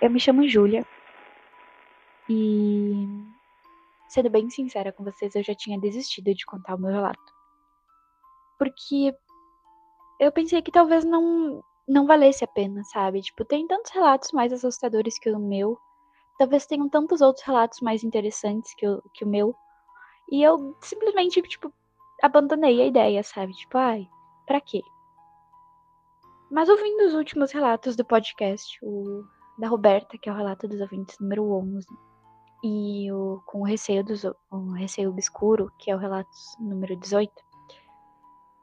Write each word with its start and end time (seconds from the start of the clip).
Eu 0.00 0.10
me 0.10 0.20
chamo 0.20 0.48
Júlia 0.48 0.86
e, 2.28 3.06
sendo 4.08 4.30
bem 4.30 4.48
sincera 4.50 4.92
com 4.92 5.04
vocês, 5.04 5.34
eu 5.34 5.42
já 5.42 5.54
tinha 5.54 5.78
desistido 5.78 6.34
de 6.34 6.44
contar 6.46 6.74
o 6.74 6.78
meu 6.78 6.90
relato. 6.90 7.32
Porque 8.58 9.14
eu 10.18 10.32
pensei 10.32 10.62
que 10.62 10.72
talvez 10.72 11.04
não, 11.04 11.62
não 11.86 12.06
valesse 12.06 12.44
a 12.44 12.48
pena, 12.48 12.82
sabe? 12.84 13.20
Tipo, 13.22 13.44
tem 13.44 13.66
tantos 13.66 13.92
relatos 13.92 14.32
mais 14.32 14.52
assustadores 14.52 15.18
que 15.18 15.30
o 15.30 15.38
meu, 15.38 15.78
talvez 16.38 16.66
tenham 16.66 16.88
tantos 16.88 17.20
outros 17.20 17.44
relatos 17.44 17.80
mais 17.80 18.02
interessantes 18.02 18.74
que 18.74 18.86
o, 18.86 19.02
que 19.12 19.24
o 19.24 19.28
meu, 19.28 19.54
e 20.30 20.42
eu 20.42 20.76
simplesmente, 20.80 21.42
tipo, 21.42 21.72
abandonei 22.22 22.80
a 22.80 22.86
ideia, 22.86 23.22
sabe? 23.22 23.52
Tipo, 23.52 23.78
ai, 23.78 24.08
pra 24.46 24.60
quê? 24.60 24.82
Mas 26.50 26.68
ouvindo 26.68 27.04
os 27.04 27.14
últimos 27.14 27.52
relatos 27.52 27.96
do 27.96 28.04
podcast, 28.04 28.78
o 28.82 29.24
da 29.58 29.68
Roberta, 29.68 30.18
que 30.18 30.28
é 30.28 30.32
o 30.32 30.36
relato 30.36 30.66
dos 30.66 30.80
ouvintes 30.80 31.18
número 31.18 31.50
11, 31.52 31.86
e 32.62 33.12
o 33.12 33.42
com 33.44 33.60
o 33.60 33.64
receio 33.64 34.02
dos 34.02 34.24
o 34.24 34.72
receio 34.72 35.10
obscuro, 35.10 35.70
que 35.78 35.90
é 35.90 35.94
o 35.94 35.98
relato 35.98 36.30
número 36.58 36.96
18, 36.96 37.30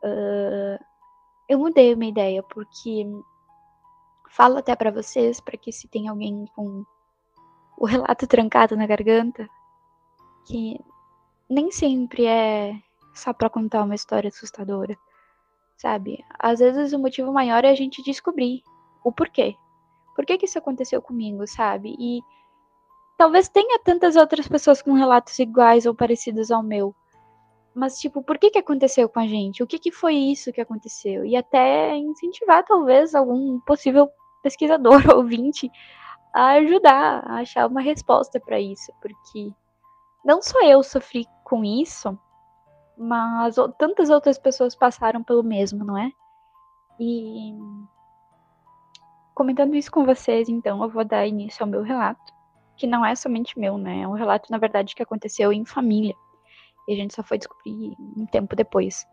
uh, 0.03 0.83
eu 1.47 1.59
mudei 1.59 1.95
minha 1.95 2.11
ideia 2.11 2.43
porque 2.43 3.05
falo 4.29 4.57
até 4.57 4.75
para 4.75 4.91
vocês 4.91 5.39
para 5.39 5.57
que 5.57 5.71
se 5.71 5.87
tem 5.87 6.07
alguém 6.07 6.45
com 6.55 6.83
o 7.77 7.85
relato 7.85 8.25
trancado 8.27 8.75
na 8.75 8.87
garganta, 8.87 9.47
que 10.45 10.79
nem 11.49 11.71
sempre 11.71 12.25
é 12.25 12.73
só 13.13 13.33
para 13.33 13.49
contar 13.49 13.83
uma 13.83 13.95
história 13.95 14.29
assustadora, 14.29 14.97
sabe? 15.77 16.23
Às 16.39 16.59
vezes 16.59 16.93
o 16.93 16.99
motivo 16.99 17.31
maior 17.31 17.63
é 17.65 17.69
a 17.69 17.75
gente 17.75 18.01
descobrir 18.01 18.63
o 19.03 19.11
porquê 19.11 19.55
por 20.15 20.25
que, 20.25 20.37
que 20.37 20.45
isso 20.45 20.57
aconteceu 20.57 21.01
comigo, 21.01 21.47
sabe? 21.47 21.95
E 21.99 22.21
talvez 23.17 23.47
tenha 23.49 23.79
tantas 23.79 24.15
outras 24.15 24.47
pessoas 24.47 24.81
com 24.81 24.93
relatos 24.93 25.37
iguais 25.39 25.85
ou 25.85 25.95
parecidos 25.95 26.51
ao 26.51 26.63
meu. 26.63 26.95
Mas, 27.73 27.97
tipo, 27.99 28.21
por 28.21 28.37
que 28.37 28.49
que 28.49 28.59
aconteceu 28.59 29.07
com 29.07 29.19
a 29.19 29.27
gente? 29.27 29.63
O 29.63 29.67
que 29.67 29.79
que 29.79 29.91
foi 29.91 30.13
isso 30.15 30.51
que 30.51 30.59
aconteceu? 30.59 31.25
E 31.25 31.35
até 31.35 31.95
incentivar, 31.95 32.65
talvez, 32.65 33.15
algum 33.15 33.59
possível 33.61 34.09
pesquisador 34.43 35.01
ou 35.09 35.17
ouvinte 35.17 35.71
a 36.33 36.51
ajudar 36.51 37.23
a 37.25 37.35
achar 37.35 37.67
uma 37.67 37.81
resposta 37.81 38.39
para 38.39 38.59
isso. 38.59 38.91
Porque 39.01 39.51
não 40.25 40.41
só 40.41 40.61
eu 40.63 40.83
sofri 40.83 41.25
com 41.45 41.63
isso, 41.63 42.17
mas 42.97 43.55
tantas 43.77 44.09
outras 44.09 44.37
pessoas 44.37 44.75
passaram 44.75 45.23
pelo 45.23 45.43
mesmo, 45.43 45.85
não 45.85 45.97
é? 45.97 46.11
E 46.99 47.53
Comentando 49.33 49.75
isso 49.75 49.91
com 49.91 50.05
vocês, 50.05 50.49
então, 50.49 50.83
eu 50.83 50.89
vou 50.89 51.05
dar 51.05 51.25
início 51.25 51.63
ao 51.63 51.69
meu 51.69 51.81
relato, 51.81 52.33
que 52.75 52.85
não 52.85 53.05
é 53.05 53.15
somente 53.15 53.57
meu, 53.57 53.77
né? 53.77 54.01
É 54.01 54.07
um 54.07 54.13
relato, 54.13 54.51
na 54.51 54.57
verdade, 54.57 54.93
que 54.93 55.03
aconteceu 55.03 55.53
em 55.53 55.65
família. 55.65 56.15
E 56.87 56.93
a 56.93 56.95
gente 56.95 57.13
só 57.13 57.23
foi 57.23 57.37
descobrir 57.37 57.95
um 58.17 58.25
tempo 58.25 58.55
depois. 58.55 59.05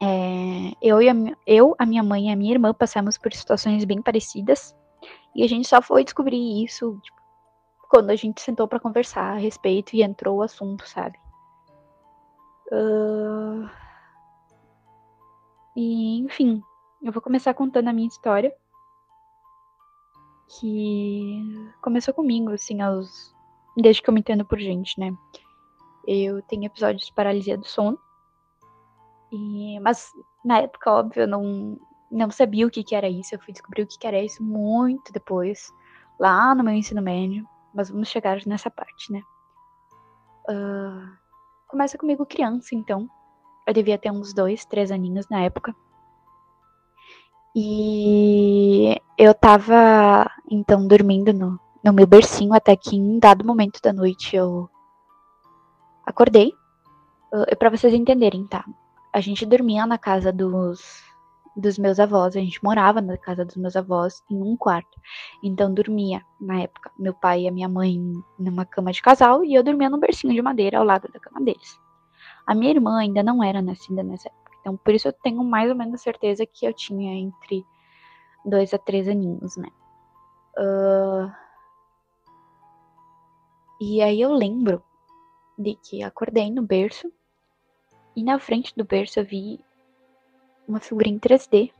É, 0.00 0.72
eu, 0.80 1.00
e 1.02 1.08
a, 1.08 1.14
eu, 1.46 1.74
a 1.78 1.86
minha 1.86 2.02
mãe 2.02 2.28
e 2.28 2.32
a 2.32 2.36
minha 2.36 2.52
irmã 2.52 2.72
passamos 2.72 3.16
por 3.18 3.32
situações 3.32 3.84
bem 3.84 4.02
parecidas. 4.02 4.76
E 5.34 5.42
a 5.42 5.48
gente 5.48 5.66
só 5.66 5.80
foi 5.80 6.04
descobrir 6.04 6.64
isso 6.64 6.98
tipo, 7.02 7.18
quando 7.88 8.10
a 8.10 8.16
gente 8.16 8.40
sentou 8.40 8.68
para 8.68 8.80
conversar 8.80 9.34
a 9.34 9.38
respeito 9.38 9.94
e 9.94 10.02
entrou 10.02 10.38
o 10.38 10.42
assunto, 10.42 10.86
sabe? 10.86 11.18
Uh... 12.70 13.68
E, 15.74 16.18
enfim, 16.18 16.60
eu 17.02 17.12
vou 17.12 17.22
começar 17.22 17.54
contando 17.54 17.88
a 17.88 17.92
minha 17.92 18.08
história. 18.08 18.52
Que 20.58 21.42
começou 21.82 22.14
comigo, 22.14 22.50
assim, 22.52 22.80
aos. 22.80 23.34
Desde 23.76 24.02
que 24.02 24.10
eu 24.10 24.14
me 24.14 24.20
entendo 24.20 24.44
por 24.44 24.58
gente, 24.58 24.98
né? 24.98 25.14
Eu 26.06 26.42
tenho 26.42 26.64
episódios 26.64 27.06
de 27.06 27.12
paralisia 27.12 27.56
do 27.56 27.66
sono. 27.66 27.98
E... 29.30 29.78
Mas 29.80 30.10
na 30.44 30.60
época, 30.60 30.90
óbvio, 30.90 31.22
eu 31.22 31.28
não, 31.28 31.78
não 32.10 32.30
sabia 32.30 32.66
o 32.66 32.70
que, 32.70 32.82
que 32.82 32.94
era 32.94 33.08
isso. 33.08 33.34
Eu 33.34 33.40
fui 33.40 33.52
descobrir 33.52 33.82
o 33.82 33.86
que, 33.86 33.98
que 33.98 34.06
era 34.06 34.20
isso 34.20 34.42
muito 34.42 35.12
depois, 35.12 35.72
lá 36.18 36.54
no 36.54 36.64
meu 36.64 36.74
ensino 36.74 37.02
médio. 37.02 37.46
Mas 37.74 37.90
vamos 37.90 38.08
chegar 38.08 38.44
nessa 38.46 38.70
parte, 38.70 39.12
né? 39.12 39.22
Uh... 40.48 41.28
Começa 41.68 41.98
comigo 41.98 42.24
criança, 42.24 42.74
então. 42.74 43.06
Eu 43.66 43.74
devia 43.74 43.98
ter 43.98 44.10
uns 44.10 44.32
dois, 44.32 44.64
três 44.64 44.90
aninhos 44.90 45.28
na 45.28 45.42
época. 45.42 45.76
E 47.60 48.96
eu 49.18 49.34
tava, 49.34 50.30
então, 50.48 50.86
dormindo 50.86 51.32
no, 51.32 51.58
no 51.84 51.92
meu 51.92 52.06
bercinho 52.06 52.54
até 52.54 52.76
que 52.76 52.94
em 52.94 53.18
dado 53.18 53.44
momento 53.44 53.80
da 53.82 53.92
noite 53.92 54.36
eu 54.36 54.70
acordei. 56.06 56.52
Para 57.58 57.70
vocês 57.70 57.92
entenderem, 57.92 58.46
tá? 58.46 58.64
A 59.12 59.20
gente 59.20 59.44
dormia 59.44 59.84
na 59.86 59.98
casa 59.98 60.32
dos, 60.32 61.02
dos 61.56 61.78
meus 61.78 61.98
avós, 61.98 62.36
a 62.36 62.40
gente 62.40 62.62
morava 62.62 63.00
na 63.00 63.16
casa 63.16 63.44
dos 63.44 63.56
meus 63.56 63.74
avós 63.74 64.22
em 64.30 64.40
um 64.40 64.56
quarto. 64.56 64.96
Então 65.42 65.74
dormia, 65.74 66.22
na 66.40 66.60
época, 66.60 66.92
meu 66.96 67.12
pai 67.12 67.40
e 67.40 67.48
a 67.48 67.50
minha 67.50 67.68
mãe 67.68 68.00
numa 68.38 68.64
cama 68.64 68.92
de 68.92 69.02
casal 69.02 69.44
e 69.44 69.52
eu 69.54 69.64
dormia 69.64 69.90
no 69.90 69.98
bercinho 69.98 70.32
de 70.32 70.40
madeira 70.40 70.78
ao 70.78 70.84
lado 70.84 71.08
da 71.12 71.18
cama 71.18 71.44
deles. 71.44 71.76
A 72.46 72.54
minha 72.54 72.70
irmã 72.70 73.00
ainda 73.00 73.20
não 73.20 73.42
era 73.42 73.60
nascida 73.60 74.04
nessa 74.04 74.28
época. 74.28 74.47
Então, 74.68 74.76
por 74.76 74.92
isso 74.92 75.08
eu 75.08 75.12
tenho 75.14 75.42
mais 75.42 75.70
ou 75.70 75.74
menos 75.74 76.02
certeza 76.02 76.44
que 76.44 76.66
eu 76.66 76.74
tinha 76.74 77.14
entre 77.14 77.64
dois 78.44 78.74
a 78.74 78.78
três 78.78 79.08
aninhos, 79.08 79.56
né? 79.56 79.68
Uh... 80.58 81.32
E 83.80 84.02
aí 84.02 84.20
eu 84.20 84.30
lembro 84.30 84.82
de 85.56 85.74
que 85.76 86.02
acordei 86.02 86.50
no 86.50 86.60
berço 86.60 87.10
e 88.14 88.22
na 88.22 88.38
frente 88.38 88.74
do 88.76 88.84
berço 88.84 89.18
eu 89.18 89.24
vi 89.24 89.58
uma 90.66 90.80
figurinha 90.80 91.16
em 91.16 91.18
3D, 91.18 91.72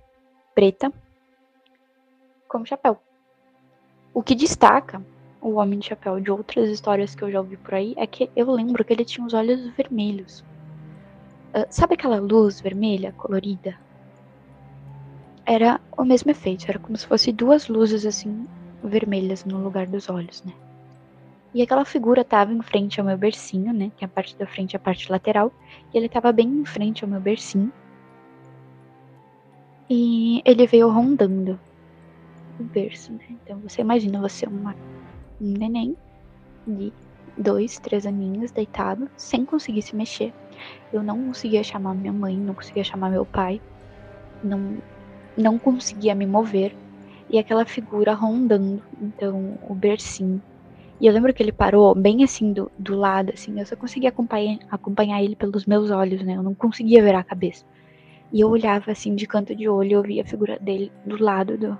preta, 0.54 0.90
com 2.48 2.64
chapéu. 2.64 2.98
O 4.14 4.22
que 4.22 4.34
destaca 4.34 5.04
o 5.42 5.56
Homem 5.56 5.78
de 5.78 5.88
Chapéu 5.88 6.18
de 6.20 6.30
outras 6.30 6.70
histórias 6.70 7.14
que 7.14 7.22
eu 7.22 7.30
já 7.30 7.38
ouvi 7.38 7.58
por 7.58 7.74
aí 7.74 7.92
é 7.98 8.06
que 8.06 8.30
eu 8.34 8.50
lembro 8.50 8.82
que 8.82 8.94
ele 8.94 9.04
tinha 9.04 9.26
os 9.26 9.34
olhos 9.34 9.68
vermelhos. 9.76 10.42
Uh, 11.54 11.66
sabe 11.70 11.94
aquela 11.94 12.20
luz 12.20 12.60
vermelha 12.60 13.12
colorida? 13.12 13.76
Era 15.46 15.80
o 15.96 16.04
mesmo 16.04 16.30
efeito, 16.30 16.66
era 16.68 16.78
como 16.78 16.96
se 16.96 17.06
fosse 17.06 17.32
duas 17.32 17.68
luzes 17.68 18.04
assim 18.04 18.46
vermelhas 18.84 19.44
no 19.44 19.62
lugar 19.62 19.86
dos 19.86 20.08
olhos, 20.10 20.42
né? 20.44 20.52
E 21.54 21.62
aquela 21.62 21.84
figura 21.84 22.20
estava 22.20 22.52
em 22.52 22.62
frente 22.62 23.00
ao 23.00 23.06
meu 23.06 23.16
bercinho, 23.16 23.72
né? 23.72 23.90
Tem 23.98 24.06
a 24.06 24.08
parte 24.08 24.36
da 24.36 24.46
frente 24.46 24.74
e 24.74 24.76
a 24.76 24.80
parte 24.80 25.10
lateral. 25.10 25.50
E 25.92 25.96
ele 25.96 26.06
estava 26.06 26.30
bem 26.30 26.46
em 26.46 26.64
frente 26.64 27.02
ao 27.02 27.10
meu 27.10 27.20
bercinho. 27.20 27.72
E 29.88 30.42
ele 30.44 30.66
veio 30.66 30.90
rondando 30.90 31.58
o 32.60 32.64
berço, 32.64 33.12
né? 33.12 33.24
Então 33.30 33.58
você 33.60 33.80
imagina 33.80 34.20
você 34.20 34.46
uma, 34.46 34.76
um 35.40 35.52
neném 35.58 35.96
de 36.66 36.92
dois, 37.38 37.78
três 37.78 38.04
aninhos 38.04 38.50
deitado, 38.50 39.08
sem 39.16 39.44
conseguir 39.46 39.80
se 39.80 39.96
mexer. 39.96 40.34
Eu 40.92 41.02
não 41.02 41.26
conseguia 41.26 41.62
chamar 41.62 41.94
minha 41.94 42.12
mãe, 42.12 42.36
não 42.36 42.54
conseguia 42.54 42.84
chamar 42.84 43.10
meu 43.10 43.24
pai, 43.24 43.60
não, 44.42 44.78
não 45.36 45.58
conseguia 45.58 46.14
me 46.14 46.26
mover. 46.26 46.74
E 47.30 47.38
aquela 47.38 47.64
figura 47.66 48.14
rondando, 48.14 48.82
então, 49.00 49.58
o 49.68 49.74
bercinho. 49.74 50.42
E 51.00 51.06
eu 51.06 51.12
lembro 51.12 51.32
que 51.32 51.42
ele 51.42 51.52
parou 51.52 51.94
bem 51.94 52.24
assim 52.24 52.52
do, 52.52 52.70
do 52.78 52.96
lado, 52.96 53.32
assim, 53.32 53.58
eu 53.60 53.66
só 53.66 53.76
conseguia 53.76 54.08
acompanhar, 54.08 54.58
acompanhar 54.70 55.22
ele 55.22 55.36
pelos 55.36 55.64
meus 55.66 55.90
olhos, 55.90 56.22
né? 56.22 56.34
Eu 56.36 56.42
não 56.42 56.54
conseguia 56.54 57.02
ver 57.02 57.14
a 57.14 57.22
cabeça. 57.22 57.64
E 58.32 58.40
eu 58.40 58.48
olhava 58.48 58.90
assim 58.90 59.14
de 59.14 59.26
canto 59.26 59.54
de 59.54 59.68
olho, 59.68 59.92
eu 59.92 60.02
via 60.02 60.22
a 60.22 60.26
figura 60.26 60.58
dele 60.58 60.90
do 61.06 61.22
lado 61.22 61.56
do, 61.56 61.78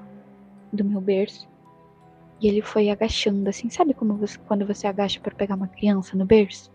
do 0.73 0.85
meu 0.85 1.01
berço. 1.01 1.49
E 2.41 2.47
ele 2.47 2.63
foi 2.63 2.91
agachando, 2.91 3.49
assim, 3.49 3.69
sabe 3.69 3.93
como 3.93 4.15
você, 4.15 4.39
quando 4.47 4.65
você 4.65 4.87
agacha 4.87 5.19
para 5.19 5.35
pegar 5.35 5.57
uma 5.57 5.67
criança 5.67 6.17
no 6.17 6.25
berço? 6.25 6.71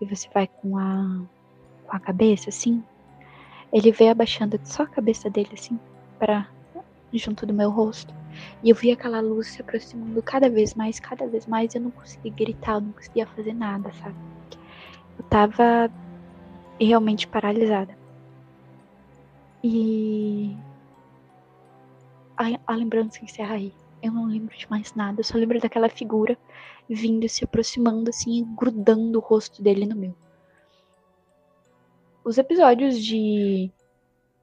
E 0.00 0.06
você 0.06 0.28
vai 0.32 0.46
com 0.46 0.78
a, 0.78 1.20
com 1.86 1.96
a 1.96 2.00
cabeça, 2.00 2.50
assim? 2.50 2.82
Ele 3.72 3.92
veio 3.92 4.12
abaixando 4.12 4.58
só 4.64 4.84
a 4.84 4.86
cabeça 4.86 5.28
dele, 5.28 5.50
assim, 5.52 5.78
para 6.18 6.48
junto 7.12 7.46
do 7.46 7.54
meu 7.54 7.70
rosto. 7.70 8.14
E 8.62 8.70
eu 8.70 8.76
vi 8.76 8.90
aquela 8.90 9.20
luz 9.20 9.48
se 9.48 9.60
aproximando 9.60 10.22
cada 10.22 10.48
vez 10.48 10.74
mais, 10.74 11.00
cada 11.00 11.26
vez 11.26 11.46
mais. 11.46 11.74
Eu 11.74 11.80
não 11.80 11.90
conseguia 11.90 12.32
gritar, 12.32 12.74
eu 12.74 12.80
não 12.82 12.92
conseguia 12.92 13.26
fazer 13.26 13.52
nada, 13.52 13.92
sabe? 13.94 14.16
Eu 15.18 15.24
tava 15.24 15.90
realmente 16.80 17.26
paralisada. 17.26 17.96
E 19.62 20.56
a, 22.36 22.44
a 22.66 22.76
lembrança 22.76 23.24
encerra 23.24 23.54
aí. 23.54 23.74
Eu 24.02 24.12
não 24.12 24.26
lembro 24.26 24.56
de 24.56 24.70
mais 24.70 24.94
nada, 24.94 25.20
eu 25.20 25.24
só 25.24 25.36
lembro 25.36 25.60
daquela 25.60 25.88
figura 25.88 26.38
vindo, 26.88 27.28
se 27.28 27.44
aproximando 27.44 28.10
assim, 28.10 28.38
e 28.38 28.44
grudando 28.44 29.18
o 29.18 29.22
rosto 29.22 29.62
dele 29.62 29.86
no 29.86 29.96
meu. 29.96 30.14
Os 32.24 32.38
episódios 32.38 33.02
de, 33.02 33.70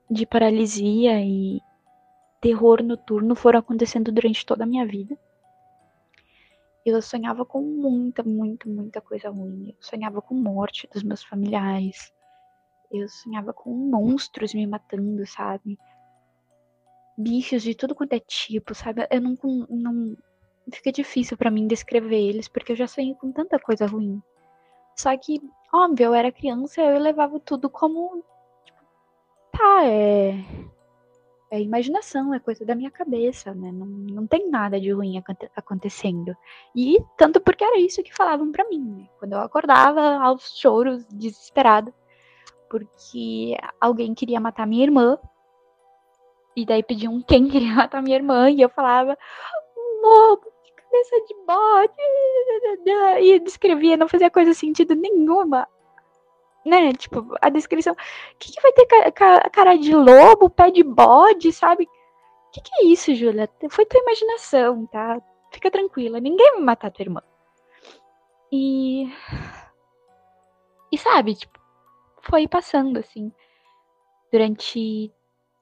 de 0.10 0.26
paralisia 0.26 1.22
e 1.22 1.62
terror 2.42 2.84
noturno 2.84 3.36
foram 3.36 3.60
acontecendo 3.60 4.12
durante 4.12 4.46
toda 4.46 4.64
a 4.64 4.68
minha 4.68 4.86
vida. 4.86 5.18
Eu 6.86 7.02
sonhava 7.02 7.44
com 7.44 7.62
muita, 7.62 8.22
muita, 8.22 8.70
muita 8.70 9.02
coisa 9.02 9.30
ruim. 9.30 9.70
Eu 9.70 9.76
sonhava 9.80 10.22
com 10.22 10.36
morte 10.36 10.88
dos 10.94 11.02
meus 11.02 11.24
familiares. 11.24 12.14
Eu 12.92 13.10
sonhava 13.10 13.52
com 13.52 13.72
monstros 13.72 14.54
me 14.54 14.68
matando, 14.68 15.26
sabe? 15.26 15.80
Bichos 17.18 17.64
de 17.64 17.76
tudo 17.76 17.96
quanto 17.96 18.14
é 18.14 18.20
tipo, 18.20 18.74
sabe? 18.76 19.08
Eu 19.10 19.22
não. 19.22 19.38
não 19.70 20.18
fica 20.74 20.92
difícil 20.92 21.38
para 21.38 21.52
mim 21.52 21.68
descrever 21.68 22.20
eles, 22.20 22.48
porque 22.48 22.72
eu 22.72 22.76
já 22.76 22.88
sonhei 22.88 23.16
com 23.16 23.32
tanta 23.32 23.60
coisa 23.60 23.86
ruim. 23.86 24.22
Só 24.96 25.16
que, 25.18 25.42
óbvio, 25.74 26.06
eu 26.08 26.14
era 26.14 26.32
criança 26.32 26.82
eu 26.82 27.00
levava 27.00 27.40
tudo 27.40 27.70
como. 27.70 28.24
Tipo, 28.66 28.80
tá, 29.52 29.86
é 29.86 30.34
é 31.56 31.62
imaginação, 31.62 32.34
é 32.34 32.40
coisa 32.40 32.66
da 32.66 32.76
minha 32.76 32.92
cabeça, 32.92 33.54
né? 33.54 33.72
Não, 33.72 33.86
não 33.86 34.28
tem 34.28 34.50
nada 34.50 34.80
de 34.80 34.92
ruim 34.92 35.22
acontecendo. 35.56 36.36
E 36.76 36.98
tanto 37.18 37.40
porque 37.40 37.64
era 37.64 37.80
isso 37.80 38.04
que 38.04 38.14
falavam 38.14 38.52
para 38.52 38.68
mim, 38.68 38.82
né? 38.82 39.08
Quando 39.20 39.34
eu 39.34 39.40
acordava 39.40 40.18
aos 40.18 40.58
choros, 40.58 41.06
desesperada, 41.08 41.94
porque 42.70 43.56
alguém 43.80 44.14
queria 44.14 44.40
matar 44.40 44.68
minha 44.68 44.84
irmã. 44.84 45.18
E 46.56 46.66
daí 46.66 46.84
pediam 46.84 47.22
quem 47.22 47.48
queria 47.48 47.74
matar 47.76 48.02
minha 48.02 48.16
irmã, 48.16 48.50
e 48.50 48.62
eu 48.62 48.70
falava, 48.70 49.18
lobo 50.04 50.52
de 50.64 50.72
cabeça 50.74 51.16
de 51.28 51.36
bode. 51.46 53.22
E 53.22 53.40
descrevia, 53.40 53.98
não 53.98 54.08
fazia 54.08 54.30
coisa 54.30 54.54
sentido 54.54 54.96
nenhuma 54.96 55.68
né? 56.66 56.94
Tipo, 56.94 57.36
a 57.42 57.50
descrição. 57.50 57.94
O 57.94 58.38
que, 58.40 58.52
que 58.52 58.62
vai 58.62 58.74
ter 58.74 58.86
ca 59.12 59.50
cara 59.52 59.78
de 59.78 59.94
lobo, 59.96 60.50
pé 60.50 60.72
de 60.72 60.84
bode, 60.84 61.54
sabe? 61.54 61.84
O 61.84 62.52
que, 62.52 62.62
que 62.62 62.72
é 62.82 62.86
isso, 62.88 63.14
Júlia? 63.14 63.50
Foi 63.70 63.86
tua 63.86 64.02
imaginação, 64.02 64.86
tá? 64.88 65.22
Fica 65.52 65.70
tranquila, 65.70 66.20
ninguém 66.20 66.54
vai 66.54 66.62
matar 66.62 66.92
tua 66.92 67.04
irmã. 67.04 67.22
E. 68.52 69.08
E 70.92 70.98
sabe, 70.98 71.36
tipo, 71.36 71.60
foi 72.22 72.48
passando 72.48 72.98
assim, 73.00 73.32
durante 74.32 75.12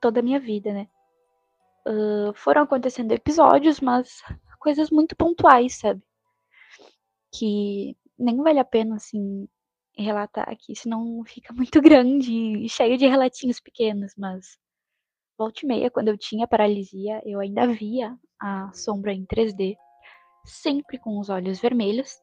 toda 0.03 0.19
a 0.19 0.23
minha 0.23 0.37
vida, 0.37 0.73
né? 0.73 0.89
Uh, 1.87 2.33
foram 2.33 2.63
acontecendo 2.63 3.13
episódios, 3.13 3.79
mas 3.79 4.21
coisas 4.59 4.89
muito 4.91 5.15
pontuais, 5.15 5.75
sabe? 5.79 6.03
Que 7.33 7.95
nem 8.19 8.35
vale 8.43 8.59
a 8.59 8.65
pena, 8.65 8.95
assim, 8.95 9.47
relatar 9.97 10.49
aqui, 10.49 10.75
senão 10.75 11.23
fica 11.25 11.53
muito 11.55 11.81
grande 11.81 12.33
e 12.33 12.67
cheio 12.67 12.97
de 12.97 13.07
relatinhos 13.07 13.61
pequenos, 13.61 14.13
mas 14.17 14.57
volta 15.37 15.61
e 15.63 15.67
meia, 15.67 15.89
quando 15.89 16.09
eu 16.09 16.17
tinha 16.17 16.45
paralisia, 16.45 17.21
eu 17.25 17.39
ainda 17.39 17.65
via 17.65 18.13
a 18.41 18.73
sombra 18.73 19.13
em 19.13 19.25
3D, 19.25 19.77
sempre 20.45 20.99
com 20.99 21.17
os 21.17 21.29
olhos 21.29 21.61
vermelhos, 21.61 22.21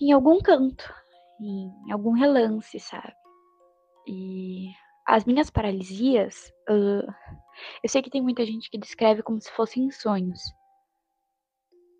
em 0.00 0.10
algum 0.12 0.38
canto, 0.40 0.90
em 1.38 1.92
algum 1.92 2.12
relance, 2.12 2.80
sabe? 2.80 3.12
E 4.06 4.72
as 5.08 5.24
minhas 5.24 5.48
paralisias, 5.48 6.52
uh, 6.68 7.12
eu 7.82 7.88
sei 7.88 8.02
que 8.02 8.10
tem 8.10 8.20
muita 8.20 8.44
gente 8.44 8.70
que 8.70 8.76
descreve 8.76 9.22
como 9.22 9.40
se 9.40 9.50
fossem 9.52 9.90
sonhos, 9.90 10.38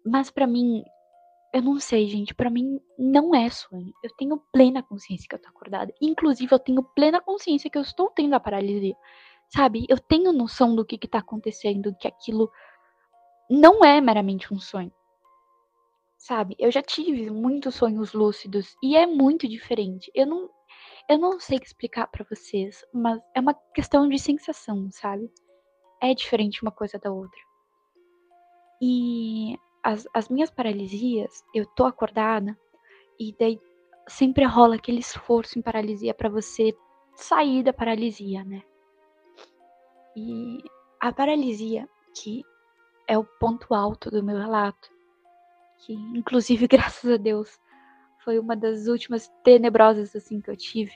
mas 0.04 0.30
para 0.30 0.46
mim 0.46 0.84
eu 1.52 1.62
não 1.62 1.80
sei, 1.80 2.06
gente. 2.06 2.34
Para 2.34 2.50
mim 2.50 2.78
não 2.98 3.34
é 3.34 3.48
sonho. 3.48 3.92
Eu 4.04 4.10
tenho 4.16 4.38
plena 4.52 4.82
consciência 4.82 5.26
que 5.26 5.34
eu 5.34 5.38
tô 5.38 5.48
acordada. 5.48 5.92
Inclusive, 6.00 6.52
eu 6.52 6.58
tenho 6.58 6.82
plena 6.82 7.22
consciência 7.22 7.70
que 7.70 7.78
eu 7.78 7.82
estou 7.82 8.10
tendo 8.10 8.34
a 8.34 8.40
paralisia. 8.40 8.94
Sabe? 9.48 9.86
Eu 9.88 9.98
tenho 9.98 10.30
noção 10.30 10.76
do 10.76 10.84
que 10.84 10.98
que 10.98 11.08
tá 11.08 11.20
acontecendo, 11.20 11.96
que 11.98 12.06
aquilo 12.06 12.50
não 13.48 13.82
é 13.82 13.98
meramente 13.98 14.52
um 14.52 14.60
sonho. 14.60 14.92
Sabe? 16.18 16.54
Eu 16.58 16.70
já 16.70 16.82
tive 16.82 17.30
muitos 17.30 17.76
sonhos 17.76 18.12
lúcidos 18.12 18.76
e 18.82 18.94
é 18.94 19.06
muito 19.06 19.48
diferente. 19.48 20.10
Eu 20.14 20.26
não 20.26 20.50
eu 21.08 21.18
não 21.18 21.40
sei 21.40 21.58
explicar 21.58 22.06
para 22.08 22.26
vocês, 22.28 22.84
mas 22.92 23.20
é 23.34 23.40
uma 23.40 23.54
questão 23.74 24.08
de 24.08 24.18
sensação, 24.18 24.90
sabe? 24.90 25.32
É 26.02 26.14
diferente 26.14 26.62
uma 26.62 26.70
coisa 26.70 26.98
da 26.98 27.10
outra. 27.10 27.40
E 28.80 29.58
as, 29.82 30.06
as 30.12 30.28
minhas 30.28 30.50
paralisias, 30.50 31.42
eu 31.54 31.64
tô 31.66 31.86
acordada 31.86 32.56
e 33.18 33.34
daí 33.38 33.58
sempre 34.06 34.44
rola 34.44 34.76
aquele 34.76 35.00
esforço 35.00 35.58
em 35.58 35.62
paralisia 35.62 36.14
para 36.14 36.28
você 36.28 36.76
sair 37.16 37.62
da 37.62 37.72
paralisia, 37.72 38.44
né? 38.44 38.62
E 40.14 40.58
a 41.00 41.12
paralisia, 41.12 41.88
que 42.14 42.44
é 43.06 43.16
o 43.16 43.24
ponto 43.24 43.74
alto 43.74 44.10
do 44.10 44.22
meu 44.22 44.36
relato, 44.36 44.90
que 45.78 45.94
inclusive, 45.94 46.68
graças 46.68 47.10
a 47.10 47.16
Deus, 47.16 47.58
foi 48.28 48.38
uma 48.38 48.54
das 48.54 48.88
últimas 48.88 49.32
tenebrosas 49.42 50.14
assim 50.14 50.38
que 50.38 50.50
eu 50.50 50.56
tive, 50.56 50.92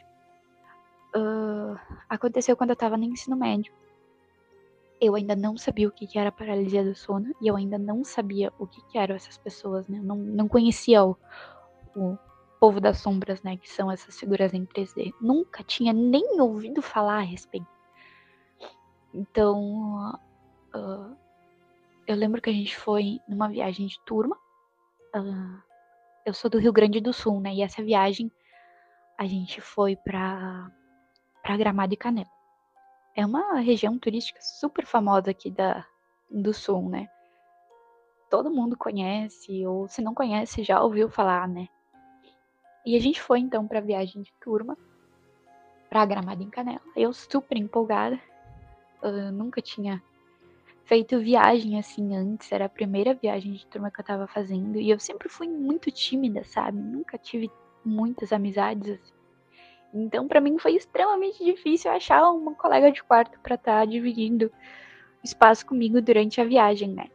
uh, 1.17 1.81
aconteceu 2.07 2.55
quando 2.55 2.69
eu 2.69 2.77
tava 2.77 2.95
no 2.99 3.05
ensino 3.05 3.35
médio 3.35 3.73
eu 5.01 5.15
ainda 5.15 5.35
não 5.35 5.57
sabia 5.57 5.89
o 5.89 5.91
que, 5.91 6.19
era 6.19 6.31
paralisia 6.31 6.85
do 6.85 6.95
sono 6.95 7.35
e 7.41 7.49
eu 7.49 7.57
ainda 7.57 7.79
não 7.79 8.05
sabia 8.05 8.53
o 8.59 8.67
que, 8.67 8.85
que 8.85 8.99
eram 8.99 9.17
essas 9.17 9.39
pessoas, 9.39 9.89
né? 9.89 9.99
Eu 9.99 10.03
não, 10.05 10.17
não 10.17 10.47
conhecia 10.47 11.03
o, 11.03 11.17
o 11.97 12.17
povo 12.61 12.81
das 12.81 12.99
sombras, 12.99 13.43
né? 13.43 13.57
Que 13.57 13.69
são 13.69 13.91
essas 13.91 14.21
figuras 14.21 14.55
em 14.55 14.65
3D. 14.65 15.13
Nunca 15.21 15.65
tinha 15.65 15.93
nem 15.93 16.41
ouvido 16.41 16.81
falar 16.81 17.17
a 17.17 17.23
respeito. 17.23 17.67
Então, 19.13 20.15
uh, 20.73 21.17
eu 22.07 22.15
lembro 22.15 22.41
que 22.41 22.51
a 22.51 22.53
gente 22.53 22.77
foi 22.77 23.19
numa 23.27 23.49
viagem 23.49 23.89
de 23.89 23.99
turma. 24.05 24.37
Uh, 25.17 25.72
eu 26.25 26.33
sou 26.33 26.51
do 26.51 26.59
Rio 26.59 26.73
Grande 26.73 27.01
do 27.01 27.13
Sul, 27.13 27.41
né? 27.41 27.55
E 27.55 27.63
essa 27.63 27.83
viagem 27.83 28.31
a 29.19 29.27
gente 29.27 29.61
foi 29.61 29.97
pra, 29.97 30.71
pra 31.43 31.57
Gramado 31.57 31.95
e 31.95 31.97
Canela. 31.97 32.31
É 33.15 33.27
uma 33.27 33.61
região 33.61 33.99
turística 33.99 34.41
super 34.41 34.87
famosa 34.87 35.31
aqui 35.31 35.51
da, 35.51 35.85
do 36.31 36.55
sul, 36.55 36.89
né? 36.89 37.09
Todo 38.31 38.51
mundo 38.51 38.77
conhece, 38.77 39.67
ou 39.67 39.87
se 39.87 40.01
não 40.01 40.15
conhece, 40.15 40.65
já 40.65 40.83
ouviu 40.83 41.11
falar, 41.11 41.47
né? 41.47 41.69
E 42.87 42.97
a 42.97 43.01
gente 43.01 43.21
foi 43.21 43.39
então 43.39 43.69
para 43.69 43.81
viagem 43.81 44.23
de 44.23 44.33
turma 44.41 44.77
para 45.91 46.07
Gramado 46.07 46.43
em 46.43 46.49
Canela. 46.49 46.81
Eu 46.97 47.13
super 47.13 47.59
empolgada. 47.59 48.19
Eu 49.03 49.31
nunca 49.31 49.61
tinha 49.61 50.03
feito 50.85 51.19
viagem 51.19 51.79
assim 51.79 52.17
antes, 52.17 52.51
era 52.51 52.67
a 52.67 52.69
primeira 52.69 53.15
viagem 53.15 53.53
de 53.53 53.67
turma 53.67 53.91
que 53.91 54.01
eu 54.01 54.05
tava 54.05 54.27
fazendo 54.27 54.79
e 54.79 54.91
eu 54.91 54.99
sempre 54.99 55.29
fui 55.29 55.49
muito 55.49 55.91
tímida, 55.91 56.45
sabe? 56.45 56.79
Nunca 56.79 57.17
tive 57.19 57.51
muitas 57.85 58.33
amizades 58.33 58.91
assim. 58.91 59.13
Então, 59.95 60.27
para 60.27 60.41
mim 60.41 60.59
foi 60.59 60.75
extremamente 60.75 61.45
difícil 61.45 61.91
achar 61.91 62.31
uma 62.31 62.55
colega 62.55 62.91
de 62.91 63.03
quarto 63.03 63.39
para 63.41 63.57
estar 63.57 63.81
tá 63.81 63.85
dividindo 63.85 64.51
espaço 65.23 65.67
comigo 65.67 66.01
durante 66.01 66.41
a 66.41 66.45
viagem, 66.45 66.89
né? 66.89 67.09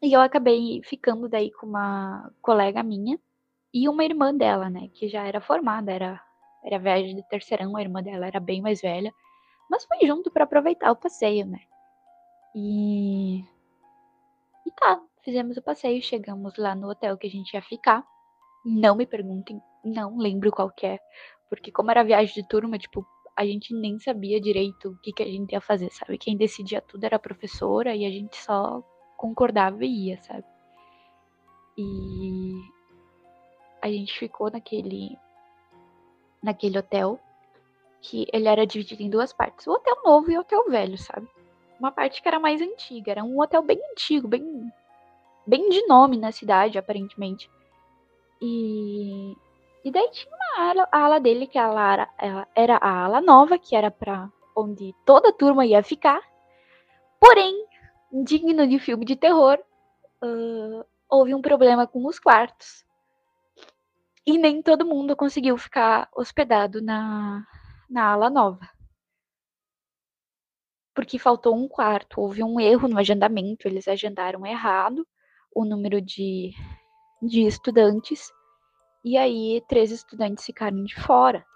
E 0.00 0.12
eu 0.12 0.20
acabei 0.20 0.80
ficando 0.84 1.28
daí 1.28 1.50
com 1.50 1.66
uma 1.66 2.30
colega 2.40 2.82
minha 2.82 3.18
e 3.74 3.88
uma 3.88 4.04
irmã 4.04 4.34
dela, 4.34 4.70
né, 4.70 4.88
que 4.94 5.08
já 5.08 5.26
era 5.26 5.40
formada, 5.40 5.92
era 5.92 6.20
era 6.64 6.78
viagem 6.78 7.14
de 7.14 7.22
terceirão, 7.28 7.76
a 7.76 7.80
irmã 7.80 8.02
dela 8.02 8.26
era 8.26 8.40
bem 8.40 8.60
mais 8.60 8.80
velha, 8.80 9.14
mas 9.70 9.84
foi 9.84 10.06
junto 10.06 10.30
para 10.30 10.44
aproveitar 10.44 10.90
o 10.90 10.96
passeio, 10.96 11.46
né? 11.46 11.60
E 12.60 13.44
e 14.66 14.70
tá, 14.72 15.00
fizemos 15.24 15.56
o 15.56 15.62
passeio, 15.62 16.02
chegamos 16.02 16.56
lá 16.56 16.74
no 16.74 16.90
hotel 16.90 17.16
que 17.16 17.26
a 17.26 17.30
gente 17.30 17.54
ia 17.54 17.62
ficar. 17.62 18.04
Não 18.64 18.96
me 18.96 19.06
perguntem, 19.06 19.62
não 19.84 20.18
lembro 20.18 20.50
qual 20.50 20.72
é, 20.82 20.98
porque 21.48 21.70
como 21.70 21.90
era 21.90 22.02
viagem 22.02 22.34
de 22.34 22.48
turma, 22.48 22.76
tipo, 22.76 23.06
a 23.36 23.46
gente 23.46 23.72
nem 23.72 23.98
sabia 24.00 24.40
direito 24.40 24.90
o 24.90 24.98
que, 24.98 25.12
que 25.12 25.22
a 25.22 25.26
gente 25.26 25.52
ia 25.52 25.60
fazer, 25.60 25.90
sabe? 25.92 26.18
Quem 26.18 26.36
decidia 26.36 26.80
tudo 26.80 27.04
era 27.04 27.16
a 27.16 27.20
professora 27.20 27.94
e 27.94 28.04
a 28.04 28.10
gente 28.10 28.36
só 28.36 28.82
concordava 29.16 29.84
e 29.84 30.08
ia, 30.08 30.20
sabe? 30.22 30.44
E 31.76 32.52
a 33.80 33.88
gente 33.88 34.18
ficou 34.18 34.50
naquele 34.50 35.16
naquele 36.42 36.78
hotel 36.78 37.20
que 38.00 38.26
ele 38.32 38.48
era 38.48 38.66
dividido 38.66 39.02
em 39.02 39.10
duas 39.10 39.32
partes, 39.32 39.66
o 39.66 39.72
hotel 39.72 39.96
novo 40.04 40.30
e 40.30 40.36
o 40.36 40.40
hotel 40.40 40.64
velho, 40.68 40.98
sabe? 40.98 41.28
Uma 41.78 41.92
parte 41.92 42.20
que 42.20 42.28
era 42.28 42.40
mais 42.40 42.60
antiga. 42.60 43.12
Era 43.12 43.24
um 43.24 43.40
hotel 43.40 43.62
bem 43.62 43.80
antigo, 43.92 44.28
bem, 44.28 44.72
bem 45.46 45.68
de 45.68 45.86
nome 45.86 46.16
na 46.16 46.32
cidade, 46.32 46.78
aparentemente. 46.78 47.50
E, 48.40 49.36
e 49.84 49.90
daí 49.90 50.10
tinha 50.10 50.34
uma 50.34 50.70
ala, 50.70 50.88
a 50.90 50.98
ala 50.98 51.20
dele, 51.20 51.46
que 51.46 51.58
a 51.58 51.66
ala 51.66 52.08
era, 52.54 52.76
a 52.76 53.04
ala 53.04 53.20
nova, 53.20 53.58
que 53.58 53.74
era 53.74 53.90
para 53.90 54.30
onde 54.56 54.94
toda 55.04 55.30
a 55.30 55.32
turma 55.32 55.66
ia 55.66 55.82
ficar. 55.82 56.20
Porém, 57.20 57.66
digno 58.12 58.66
de 58.66 58.78
filme 58.78 59.04
de 59.04 59.16
terror, 59.16 59.58
uh, 60.22 60.84
houve 61.08 61.34
um 61.34 61.42
problema 61.42 61.86
com 61.86 62.06
os 62.06 62.18
quartos. 62.18 62.84
E 64.26 64.36
nem 64.36 64.62
todo 64.62 64.84
mundo 64.84 65.16
conseguiu 65.16 65.56
ficar 65.56 66.08
hospedado 66.14 66.82
na, 66.82 67.46
na 67.88 68.12
ala 68.12 68.28
nova. 68.28 68.68
Porque 70.98 71.16
faltou 71.16 71.54
um 71.54 71.68
quarto, 71.68 72.20
houve 72.20 72.42
um 72.42 72.58
erro 72.58 72.88
no 72.88 72.98
agendamento, 72.98 73.68
eles 73.68 73.86
agendaram 73.86 74.44
errado 74.44 75.06
o 75.54 75.64
número 75.64 76.02
de, 76.02 76.50
de 77.22 77.46
estudantes. 77.46 78.32
E 79.04 79.16
aí, 79.16 79.62
três 79.68 79.92
estudantes 79.92 80.44
ficaram 80.44 80.82
de 80.82 81.00
fora. 81.00 81.46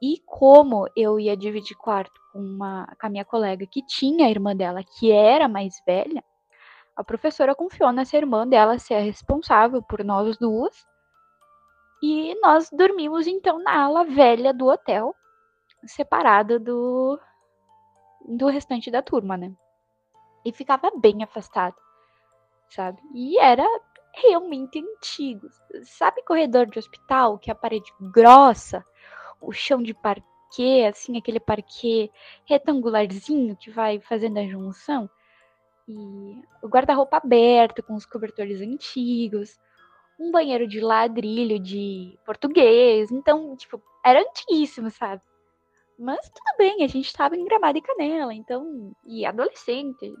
E 0.00 0.18
como 0.24 0.88
eu 0.96 1.20
ia 1.20 1.36
dividir 1.36 1.76
quarto 1.76 2.18
com, 2.32 2.38
uma, 2.38 2.86
com 2.98 3.06
a 3.06 3.10
minha 3.10 3.24
colega 3.26 3.66
que 3.66 3.84
tinha 3.84 4.26
a 4.26 4.30
irmã 4.30 4.56
dela, 4.56 4.80
que 4.82 5.12
era 5.12 5.46
mais 5.46 5.74
velha, 5.86 6.24
a 6.96 7.04
professora 7.04 7.54
confiou 7.54 7.92
nessa 7.92 8.16
irmã 8.16 8.48
dela 8.48 8.78
ser 8.78 8.94
a 8.94 9.00
responsável 9.00 9.82
por 9.82 10.02
nós 10.02 10.38
duas. 10.38 10.86
E 12.02 12.34
nós 12.40 12.70
dormimos 12.72 13.26
então 13.26 13.62
na 13.62 13.84
ala 13.84 14.04
velha 14.04 14.54
do 14.54 14.68
hotel, 14.68 15.14
separada 15.84 16.58
do, 16.58 17.20
do 18.26 18.46
restante 18.46 18.90
da 18.90 19.02
turma, 19.02 19.36
né? 19.36 19.52
E 20.44 20.52
ficava 20.52 20.90
bem 20.96 21.22
afastado, 21.22 21.76
sabe? 22.68 23.00
E 23.14 23.38
era 23.38 23.66
realmente 24.14 24.78
antigo. 24.78 25.48
Sabe 25.84 26.22
corredor 26.22 26.66
de 26.66 26.78
hospital, 26.78 27.38
que 27.38 27.50
é 27.50 27.52
a 27.52 27.56
parede 27.56 27.92
grossa, 28.00 28.84
o 29.40 29.52
chão 29.52 29.82
de 29.82 29.94
parquet, 29.94 30.86
assim, 30.86 31.16
aquele 31.16 31.40
parquet 31.40 32.10
retangularzinho 32.44 33.56
que 33.56 33.70
vai 33.70 34.00
fazendo 34.00 34.38
a 34.38 34.46
junção. 34.46 35.08
E 35.88 36.42
o 36.62 36.68
guarda-roupa 36.68 37.16
aberto, 37.16 37.82
com 37.82 37.94
os 37.94 38.06
cobertores 38.06 38.60
antigos. 38.60 39.58
Um 40.18 40.30
banheiro 40.30 40.68
de 40.68 40.80
ladrilho 40.80 41.58
de 41.58 42.18
português. 42.24 43.10
Então, 43.10 43.56
tipo, 43.56 43.82
era 44.04 44.20
antiguíssimo, 44.20 44.90
sabe? 44.90 45.22
Mas 45.98 46.28
tudo 46.30 46.56
bem, 46.58 46.82
a 46.82 46.88
gente 46.88 47.12
tava 47.12 47.36
em 47.36 47.44
Gramado 47.44 47.78
e 47.78 47.82
Canela, 47.82 48.34
então. 48.34 48.92
E 49.04 49.24
adolescente. 49.24 50.12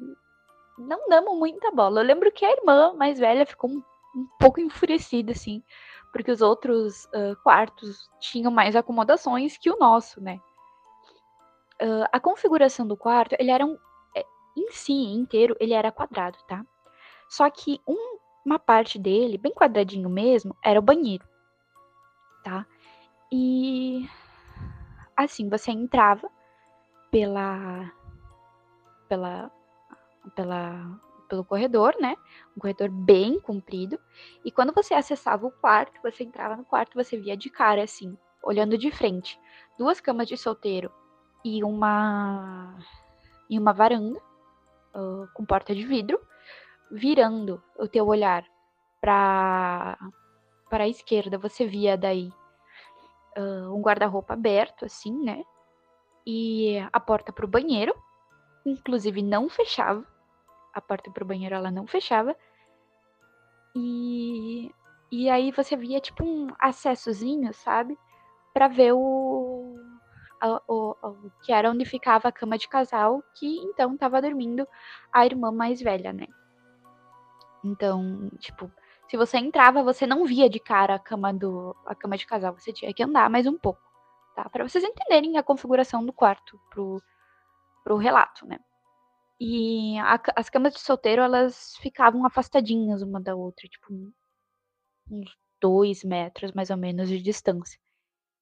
Não 0.78 1.08
damos 1.08 1.38
muita 1.38 1.70
bola. 1.70 2.00
Eu 2.00 2.06
lembro 2.06 2.32
que 2.32 2.44
a 2.44 2.52
irmã 2.52 2.92
mais 2.94 3.18
velha 3.18 3.44
ficou 3.46 3.70
um, 3.70 3.82
um 4.16 4.26
pouco 4.38 4.60
enfurecida, 4.60 5.32
assim 5.32 5.62
porque 6.12 6.30
os 6.30 6.42
outros 6.42 7.06
uh, 7.06 7.34
quartos 7.42 8.10
tinham 8.20 8.52
mais 8.52 8.76
acomodações 8.76 9.56
que 9.56 9.70
o 9.70 9.78
nosso, 9.78 10.20
né? 10.20 10.38
Uh, 11.80 12.06
a 12.12 12.20
configuração 12.20 12.86
do 12.86 12.96
quarto, 12.96 13.34
ele 13.38 13.50
era 13.50 13.64
um, 13.64 13.76
é, 14.14 14.24
em 14.56 14.70
si 14.70 14.92
inteiro, 14.92 15.56
ele 15.58 15.72
era 15.72 15.90
quadrado, 15.90 16.38
tá? 16.46 16.64
Só 17.28 17.48
que 17.48 17.80
um, 17.88 18.18
uma 18.44 18.58
parte 18.58 18.98
dele, 18.98 19.38
bem 19.38 19.52
quadradinho 19.52 20.10
mesmo, 20.10 20.54
era 20.62 20.78
o 20.78 20.82
banheiro, 20.82 21.26
tá? 22.44 22.66
E 23.32 24.06
assim, 25.24 25.48
você 25.48 25.70
entrava 25.70 26.28
pela 27.10 27.90
pela 29.08 29.50
pela 30.34 31.00
pelo 31.28 31.44
corredor, 31.44 31.94
né? 31.98 32.14
Um 32.54 32.60
corredor 32.60 32.90
bem 32.90 33.40
comprido. 33.40 33.98
E 34.44 34.50
quando 34.50 34.72
você 34.72 34.92
acessava 34.92 35.46
o 35.46 35.50
quarto, 35.50 35.98
você 36.02 36.24
entrava 36.24 36.56
no 36.56 36.64
quarto, 36.64 36.94
você 36.94 37.16
via 37.16 37.34
de 37.34 37.48
cara, 37.48 37.82
assim, 37.82 38.18
olhando 38.42 38.76
de 38.76 38.90
frente, 38.90 39.40
duas 39.78 39.98
camas 39.98 40.28
de 40.28 40.36
solteiro 40.36 40.92
e 41.44 41.64
uma 41.64 42.78
e 43.48 43.58
uma 43.58 43.72
varanda 43.72 44.18
uh, 44.94 45.26
com 45.34 45.44
porta 45.44 45.74
de 45.74 45.86
vidro, 45.86 46.20
virando 46.90 47.62
o 47.78 47.88
teu 47.88 48.06
olhar 48.06 48.44
para 49.00 49.98
para 50.68 50.84
a 50.84 50.88
esquerda, 50.88 51.36
você 51.36 51.66
via 51.66 51.96
daí 51.98 52.32
uh, 53.36 53.74
um 53.74 53.80
guarda-roupa 53.80 54.34
aberto, 54.34 54.84
assim, 54.84 55.22
né? 55.22 55.44
E 56.26 56.78
a 56.92 57.00
porta 57.00 57.32
para 57.32 57.44
o 57.44 57.48
banheiro, 57.48 57.94
inclusive 58.64 59.22
não 59.22 59.48
fechava 59.48 60.06
a 60.72 60.80
porta 60.80 61.10
pro 61.10 61.24
banheiro 61.24 61.54
ela 61.54 61.70
não 61.70 61.86
fechava. 61.86 62.34
E, 63.74 64.70
e 65.10 65.28
aí 65.28 65.52
você 65.52 65.76
via 65.76 66.00
tipo 66.00 66.24
um 66.24 66.48
acessozinho, 66.58 67.52
sabe? 67.52 67.98
Pra 68.52 68.68
ver 68.68 68.92
o, 68.92 69.76
o, 70.68 70.96
o, 71.02 71.30
que 71.42 71.52
era 71.52 71.70
onde 71.70 71.84
ficava 71.84 72.28
a 72.28 72.32
cama 72.32 72.58
de 72.58 72.68
casal, 72.68 73.22
que 73.34 73.46
então 73.58 73.96
tava 73.96 74.22
dormindo 74.22 74.66
a 75.12 75.24
irmã 75.24 75.50
mais 75.52 75.80
velha, 75.80 76.12
né? 76.12 76.26
Então, 77.64 78.28
tipo, 78.38 78.70
se 79.08 79.16
você 79.16 79.38
entrava, 79.38 79.82
você 79.82 80.06
não 80.06 80.24
via 80.24 80.48
de 80.48 80.58
cara 80.60 80.94
a 80.94 80.98
cama 80.98 81.32
do 81.32 81.76
a 81.86 81.94
cama 81.94 82.16
de 82.16 82.26
casal, 82.26 82.54
você 82.54 82.72
tinha 82.72 82.92
que 82.94 83.02
andar 83.02 83.28
mais 83.30 83.46
um 83.46 83.58
pouco, 83.58 83.80
tá? 84.34 84.48
Para 84.48 84.66
vocês 84.68 84.84
entenderem 84.84 85.36
a 85.38 85.42
configuração 85.42 86.04
do 86.04 86.12
quarto 86.12 86.58
pro 86.70 87.02
pro 87.84 87.96
relato, 87.96 88.46
né? 88.46 88.58
E 89.40 89.98
a, 89.98 90.20
as 90.36 90.48
camas 90.48 90.74
de 90.74 90.80
solteiro, 90.80 91.22
elas 91.22 91.76
ficavam 91.78 92.24
afastadinhas 92.24 93.02
uma 93.02 93.20
da 93.20 93.34
outra, 93.34 93.66
tipo, 93.68 93.92
uns 95.10 95.36
dois 95.60 96.04
metros 96.04 96.52
mais 96.52 96.70
ou 96.70 96.76
menos 96.76 97.08
de 97.08 97.20
distância. 97.20 97.78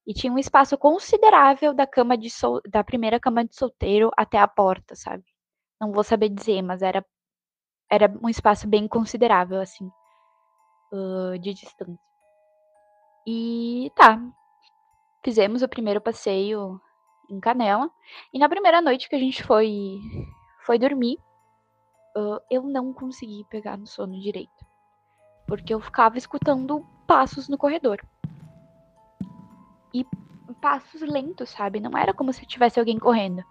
E 0.05 0.13
tinha 0.13 0.33
um 0.33 0.39
espaço 0.39 0.77
considerável 0.77 1.73
da 1.73 1.87
cama 1.87 2.17
de 2.17 2.29
sol, 2.29 2.61
da 2.69 2.83
primeira 2.83 3.19
cama 3.19 3.45
de 3.45 3.55
solteiro 3.55 4.11
até 4.17 4.37
a 4.39 4.47
porta, 4.47 4.95
sabe? 4.95 5.23
Não 5.79 5.91
vou 5.91 6.03
saber 6.03 6.29
dizer, 6.29 6.61
mas 6.61 6.81
era 6.81 7.05
era 7.89 8.07
um 8.23 8.29
espaço 8.29 8.67
bem 8.67 8.87
considerável 8.87 9.59
assim, 9.61 9.91
uh, 10.91 11.37
de 11.39 11.53
distância. 11.53 11.99
E 13.25 13.91
tá, 13.95 14.19
fizemos 15.23 15.61
o 15.61 15.69
primeiro 15.69 16.01
passeio 16.01 16.79
em 17.29 17.39
Canela. 17.39 17.89
E 18.33 18.39
na 18.39 18.49
primeira 18.49 18.81
noite 18.81 19.09
que 19.09 19.15
a 19.15 19.19
gente 19.19 19.43
foi 19.43 19.99
foi 20.65 20.77
dormir, 20.77 21.17
uh, 22.15 22.39
eu 22.49 22.63
não 22.63 22.93
consegui 22.93 23.45
pegar 23.49 23.77
no 23.77 23.87
sono 23.87 24.19
direito. 24.19 24.65
Porque 25.47 25.73
eu 25.73 25.79
ficava 25.79 26.17
escutando 26.17 26.85
passos 27.07 27.49
no 27.49 27.57
corredor. 27.57 27.99
E 29.93 30.05
passos 30.61 31.01
lentos, 31.01 31.49
sabe? 31.49 31.79
Não 31.79 31.97
era 31.97 32.13
como 32.13 32.31
se 32.31 32.45
tivesse 32.45 32.79
alguém 32.79 32.99
correndo. 32.99 33.43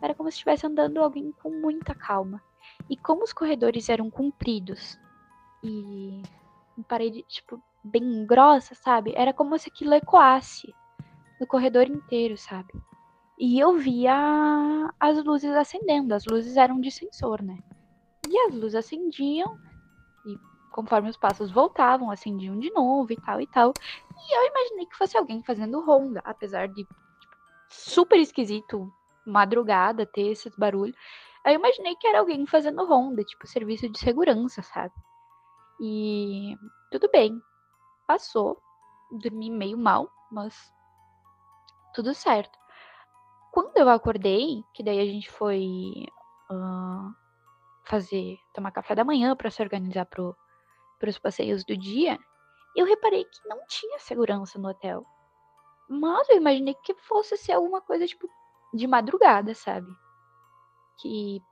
Era 0.00 0.14
como 0.14 0.30
se 0.30 0.36
estivesse 0.36 0.66
andando 0.66 0.98
alguém 0.98 1.32
com 1.42 1.50
muita 1.50 1.94
calma. 1.94 2.42
E 2.88 2.96
como 2.96 3.24
os 3.24 3.32
corredores 3.32 3.88
eram 3.88 4.10
compridos 4.10 4.98
e 5.62 6.22
parede, 6.82 7.22
tipo, 7.28 7.62
bem 7.82 8.26
grossa, 8.26 8.74
sabe? 8.74 9.12
Era 9.16 9.32
como 9.32 9.58
se 9.58 9.68
aquilo 9.68 9.94
ecoasse 9.94 10.74
no 11.40 11.46
corredor 11.46 11.86
inteiro, 11.86 12.36
sabe? 12.36 12.72
E 13.38 13.58
eu 13.58 13.76
via 13.76 14.92
as 14.98 15.22
luzes 15.24 15.50
acendendo, 15.52 16.14
as 16.14 16.24
luzes 16.26 16.56
eram 16.56 16.80
de 16.80 16.90
sensor, 16.90 17.40
né? 17.42 17.56
E 18.28 18.38
as 18.40 18.54
luzes 18.54 18.74
acendiam, 18.74 19.56
e 20.26 20.36
conforme 20.72 21.08
os 21.08 21.16
passos 21.16 21.50
voltavam, 21.50 22.10
acendiam 22.10 22.58
de 22.58 22.70
novo 22.72 23.12
e 23.12 23.16
tal 23.16 23.40
e 23.40 23.46
tal. 23.46 23.72
E 24.16 24.36
eu 24.36 24.50
imaginei 24.50 24.86
que 24.86 24.96
fosse 24.96 25.16
alguém 25.16 25.42
fazendo 25.42 25.80
ronda, 25.80 26.20
apesar 26.24 26.66
de 26.68 26.82
tipo, 26.82 26.94
super 27.70 28.18
esquisito, 28.18 28.92
madrugada, 29.24 30.04
ter 30.04 30.32
esses 30.32 30.54
barulhos. 30.56 30.96
Eu 31.46 31.52
imaginei 31.52 31.94
que 31.94 32.06
era 32.06 32.18
alguém 32.18 32.44
fazendo 32.44 32.84
ronda, 32.84 33.22
tipo 33.22 33.46
serviço 33.46 33.88
de 33.88 33.98
segurança, 33.98 34.62
sabe? 34.62 34.92
E 35.80 36.56
tudo 36.90 37.08
bem, 37.10 37.40
passou, 38.06 38.60
dormi 39.10 39.50
meio 39.50 39.78
mal, 39.78 40.10
mas 40.30 40.72
tudo 41.94 42.14
certo. 42.14 42.58
Quando 43.52 43.76
eu 43.76 43.88
acordei, 43.88 44.64
que 44.74 44.82
daí 44.82 45.00
a 45.00 45.06
gente 45.06 45.30
foi 45.30 46.06
uh, 46.50 47.14
fazer, 47.84 48.38
tomar 48.52 48.70
café 48.70 48.94
da 48.94 49.04
manhã 49.04 49.34
para 49.34 49.50
se 49.50 49.62
organizar 49.62 50.06
para 50.06 50.24
os 51.08 51.18
passeios 51.18 51.64
do 51.64 51.76
dia, 51.76 52.18
eu 52.76 52.86
reparei 52.86 53.24
que 53.24 53.48
não 53.48 53.64
tinha 53.66 53.98
segurança 53.98 54.58
no 54.58 54.68
hotel. 54.68 55.04
Mas 55.88 56.28
eu 56.28 56.36
imaginei 56.36 56.74
que 56.74 56.94
fosse 56.94 57.36
ser 57.36 57.52
alguma 57.52 57.80
coisa 57.80 58.06
tipo 58.06 58.28
de 58.74 58.86
madrugada, 58.86 59.54
sabe? 59.54 59.90
Que 61.00 61.42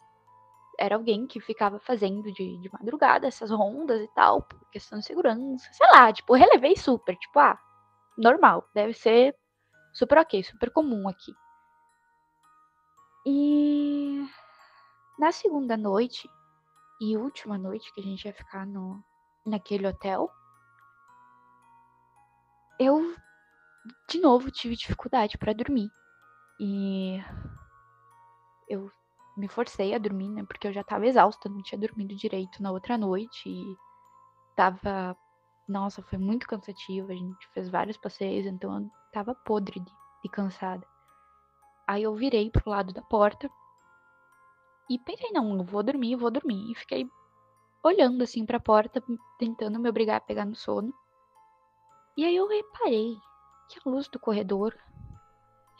era 0.78 0.96
alguém 0.96 1.26
que 1.26 1.40
ficava 1.40 1.78
fazendo 1.78 2.32
de, 2.32 2.58
de 2.58 2.72
madrugada 2.72 3.26
essas 3.26 3.50
rondas 3.50 4.00
e 4.00 4.08
tal, 4.08 4.42
por 4.42 4.58
questão 4.70 4.98
de 4.98 5.04
segurança. 5.04 5.68
Sei 5.72 5.86
lá, 5.88 6.12
tipo, 6.12 6.34
relevei 6.34 6.76
super, 6.76 7.16
tipo, 7.16 7.38
ah, 7.38 7.58
normal, 8.16 8.68
deve 8.74 8.92
ser 8.92 9.36
super 9.92 10.18
ok, 10.18 10.42
super 10.42 10.70
comum 10.70 11.08
aqui. 11.08 11.34
E 13.24 14.24
na 15.18 15.32
segunda 15.32 15.76
noite 15.76 16.30
e 17.00 17.16
última 17.16 17.58
noite 17.58 17.92
que 17.92 18.00
a 18.00 18.04
gente 18.04 18.24
ia 18.24 18.32
ficar 18.32 18.66
no, 18.66 19.02
naquele 19.44 19.86
hotel, 19.86 20.30
eu 22.78 23.14
de 24.08 24.20
novo 24.20 24.50
tive 24.50 24.76
dificuldade 24.76 25.38
para 25.38 25.52
dormir. 25.52 25.90
E 26.58 27.18
eu 28.68 28.90
me 29.36 29.48
forcei 29.48 29.94
a 29.94 29.98
dormir, 29.98 30.30
né? 30.30 30.44
Porque 30.44 30.66
eu 30.66 30.72
já 30.72 30.82
tava 30.82 31.06
exausta, 31.06 31.48
não 31.48 31.62
tinha 31.62 31.78
dormido 31.78 32.14
direito 32.14 32.62
na 32.62 32.72
outra 32.72 32.96
noite 32.96 33.48
e 33.48 33.76
tava. 34.54 35.16
Nossa, 35.68 36.02
foi 36.02 36.18
muito 36.18 36.46
cansativo. 36.46 37.12
A 37.12 37.14
gente 37.14 37.46
fez 37.52 37.68
vários 37.68 37.96
passeios, 37.96 38.46
então 38.46 38.80
eu 38.80 38.90
tava 39.12 39.34
podre 39.34 39.80
de, 39.80 39.92
de 40.22 40.28
cansada. 40.30 40.86
Aí 41.86 42.02
eu 42.02 42.14
virei 42.14 42.50
pro 42.50 42.70
lado 42.70 42.92
da 42.92 43.02
porta 43.02 43.50
e 44.88 44.98
pensei, 44.98 45.30
não, 45.32 45.56
eu 45.58 45.64
vou 45.64 45.82
dormir, 45.82 46.16
vou 46.16 46.30
dormir. 46.30 46.70
E 46.70 46.74
fiquei 46.74 47.08
olhando 47.82 48.22
assim 48.22 48.46
pra 48.46 48.58
porta, 48.58 49.02
tentando 49.38 49.78
me 49.78 49.88
obrigar 49.88 50.16
a 50.16 50.20
pegar 50.20 50.44
no 50.44 50.54
sono. 50.54 50.94
E 52.16 52.24
aí 52.24 52.34
eu 52.34 52.48
reparei 52.48 53.16
que 53.68 53.78
a 53.84 53.90
luz 53.90 54.08
do 54.08 54.18
corredor 54.18 54.74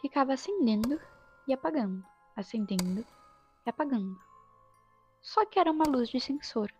ficava 0.01 0.35
acendendo 0.35 1.01
e 1.49 1.53
apagando, 1.53 2.05
acendendo 2.37 3.05
e 3.67 3.71
apagando. 3.71 4.19
Só 5.21 5.45
que 5.45 5.59
era 5.59 5.71
uma 5.71 5.85
luz 5.85 6.09
de 6.09 6.21
sensor. 6.21 6.73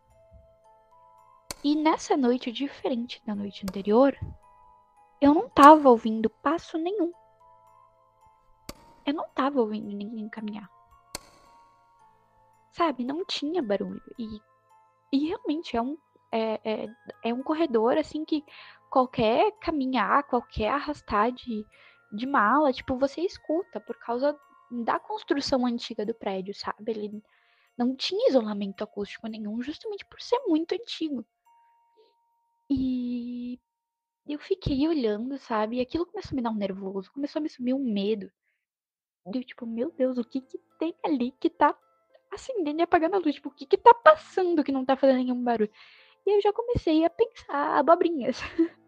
E 1.65 1.75
nessa 1.75 2.17
noite, 2.17 2.53
diferente 2.53 3.21
da 3.27 3.35
noite 3.35 3.65
anterior, 3.65 4.17
eu 5.21 5.35
não 5.35 5.49
tava 5.49 5.89
ouvindo 5.89 6.31
passo 6.31 6.79
nenhum. 6.79 7.13
Eu 9.05 9.15
não 9.15 9.29
tava 9.31 9.61
ouvindo 9.61 9.89
ninguém 9.89 10.29
caminhar. 10.29 10.71
Sabe, 12.71 13.05
não 13.05 13.25
tinha 13.25 13.63
barulho. 13.63 14.03
E, 14.19 14.41
e 15.13 15.27
realmente 15.29 15.77
é 15.77 15.83
um, 15.83 15.99
é, 16.31 16.61
é, 16.65 16.89
é 17.25 17.35
um 17.35 17.43
corredor 17.43 17.97
assim 17.97 18.25
que 18.25 18.45
qualquer 18.91 19.51
caminhar, 19.59 20.23
qualquer 20.25 20.69
arrastar 20.69 21.33
de, 21.33 21.67
de 22.13 22.27
mala, 22.27 22.73
tipo, 22.73 22.97
você 22.97 23.23
escuta 23.23 23.81
por 23.81 23.99
causa 23.99 24.39
da 24.71 24.99
construção 24.99 25.65
antiga 25.67 26.05
do 26.05 26.15
prédio, 26.15 26.55
sabe? 26.55 26.93
Ele 26.93 27.23
não 27.77 27.95
tinha 27.95 28.29
isolamento 28.29 28.83
acústico 28.83 29.27
nenhum, 29.29 29.63
justamente 29.63 30.05
por 30.07 30.21
ser 30.21 30.39
muito 30.47 30.75
antigo. 30.75 31.25
E 32.69 33.61
eu 34.27 34.39
fiquei 34.39 34.89
olhando, 34.89 35.39
sabe? 35.39 35.77
E 35.77 35.81
aquilo 35.81 36.07
começou 36.07 36.35
a 36.35 36.37
me 36.37 36.43
dar 36.43 36.51
um 36.51 36.57
nervoso, 36.57 37.13
começou 37.13 37.39
a 37.39 37.43
me 37.43 37.49
subir 37.49 37.75
um 37.75 37.85
medo. 37.85 38.31
Eu, 39.27 39.45
tipo, 39.45 39.67
meu 39.67 39.91
Deus, 39.91 40.19
o 40.19 40.25
que 40.25 40.41
que 40.41 40.59
tem 40.79 40.95
ali 41.05 41.33
que 41.33 41.51
tá 41.51 41.77
acendendo 42.33 42.81
e 42.81 42.83
apagando 42.83 43.15
a 43.17 43.19
luz? 43.19 43.35
Tipo, 43.35 43.49
o 43.49 43.53
que 43.53 43.67
que 43.67 43.77
tá 43.77 43.93
passando 43.95 44.65
que 44.65 44.73
não 44.73 44.85
tá 44.85 44.97
fazendo 44.97 45.19
nenhum 45.19 45.43
barulho? 45.43 45.71
E 46.25 46.31
eu 46.37 46.41
já 46.41 46.53
comecei 46.53 47.05
a 47.05 47.11
pensar 47.11 47.79
abobrinhas. 47.79 48.39